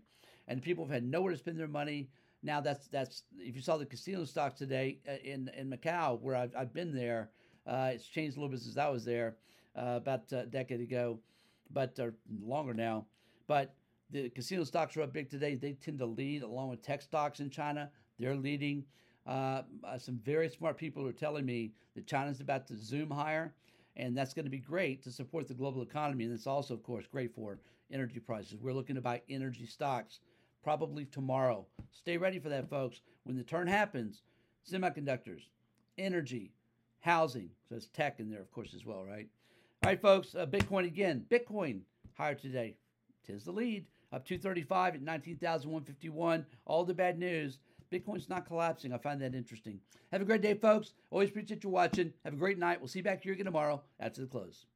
And 0.49 0.63
people 0.63 0.85
have 0.85 0.93
had 0.93 1.05
nowhere 1.05 1.33
to 1.33 1.39
spend 1.39 1.59
their 1.59 1.69
money. 1.69 2.09
Now 2.43 2.61
that's 2.61 2.89
that's 2.89 3.23
if 3.39 3.55
you 3.55 3.63
saw 3.63 3.77
the 3.77 3.87
casino 3.87 4.25
stocks 4.25 4.59
today 4.59 4.99
uh, 5.07 5.13
in 5.23 5.51
in 5.57 5.71
Macau, 5.71 6.21
where 6.21 6.35
I've, 6.35 6.53
I've 6.57 6.73
been 6.73 6.95
there, 6.95 7.31
uh, 7.67 7.91
it's 7.93 8.07
changed 8.07 8.37
a 8.37 8.41
little 8.41 8.51
bit 8.51 8.61
since 8.61 8.79
I 8.79 8.89
was 8.89 9.05
there 9.05 9.37
uh, 9.77 9.97
about 9.97 10.33
a 10.33 10.47
decade 10.47 10.81
ago, 10.81 11.21
but 11.71 11.99
uh, 12.01 12.09
longer 12.43 12.73
now. 12.75 13.07
But 13.47 13.75
the 14.11 14.31
casino 14.31 14.65
stocks 14.65 14.97
are 14.97 15.03
up 15.03 15.13
big 15.13 15.31
today. 15.31 15.55
They 15.55 15.73
tend 15.73 15.99
to 15.99 16.07
lead 16.07 16.43
along 16.43 16.71
with 16.71 16.83
tech 16.83 17.03
stocks 17.03 17.41
in 17.41 17.51
China. 17.51 17.91
They're 18.19 18.35
leading. 18.35 18.85
Uh, 19.31 19.63
uh, 19.85 19.97
some 19.97 20.19
very 20.25 20.49
smart 20.49 20.77
people 20.77 21.07
are 21.07 21.13
telling 21.13 21.47
me 21.47 21.71
that 21.95 22.05
China's 22.07 22.41
about 22.41 22.67
to 22.67 22.75
zoom 22.75 23.09
higher, 23.09 23.55
and 23.97 24.19
that's 24.19 24.35
going 24.35 24.45
to 24.45 24.51
be 24.51 24.59
great 24.59 25.05
to 25.05 25.13
support 25.13 25.47
the 25.47 25.55
global 25.55 25.83
economy. 25.83 26.25
And 26.25 26.35
it's 26.35 26.49
also, 26.49 26.75
of 26.75 26.83
course, 26.83 27.07
great 27.07 27.33
for 27.33 27.61
energy 27.93 28.19
prices. 28.19 28.59
We're 28.61 28.73
looking 28.73 28.97
to 28.97 29.01
buy 29.01 29.23
energy 29.31 29.67
stocks 29.67 30.19
probably 30.65 31.05
tomorrow. 31.05 31.65
Stay 31.93 32.17
ready 32.17 32.41
for 32.41 32.49
that, 32.49 32.69
folks. 32.69 33.03
When 33.23 33.37
the 33.37 33.45
turn 33.45 33.69
happens, 33.69 34.23
semiconductors, 34.69 35.43
energy, 35.97 36.51
housing. 36.99 37.51
So 37.69 37.77
it's 37.77 37.87
tech 37.87 38.19
in 38.19 38.31
there, 38.31 38.41
of 38.41 38.51
course, 38.51 38.75
as 38.75 38.85
well, 38.85 39.05
right? 39.05 39.29
All 39.85 39.91
right, 39.91 40.03
folks. 40.03 40.35
Uh, 40.35 40.45
Bitcoin 40.45 40.87
again. 40.87 41.25
Bitcoin 41.31 41.83
higher 42.15 42.35
today. 42.35 42.75
Tis 43.25 43.45
the 43.45 43.53
lead. 43.53 43.87
Up 44.13 44.27
235 44.27 44.97
at 44.97 45.03
19,151. 45.03 46.45
All 46.67 46.85
the 46.85 46.93
bad 46.93 47.17
news. 47.17 47.59
Bitcoin's 47.93 48.29
not 48.29 48.47
collapsing. 48.47 48.93
I 48.93 48.99
find 48.99 49.21
that 49.21 49.35
interesting. 49.35 49.81
Have 50.13 50.23
a 50.23 50.25
great 50.25 50.43
day, 50.43 50.55
folks. 50.55 50.93
Always 51.11 51.31
appreciate 51.31 51.65
you 51.65 51.71
watching. 51.71 52.13
Have 52.25 52.35
a 52.35 52.37
great 52.37 52.59
night. 52.59 52.81
We'll 52.81 52.89
see 52.89 53.01
you 53.01 53.05
back 53.05 53.23
here 53.23 53.33
again 53.33 53.47
tomorrow 53.47 53.83
after 53.99 54.21
the 54.21 54.27
close. 54.27 54.67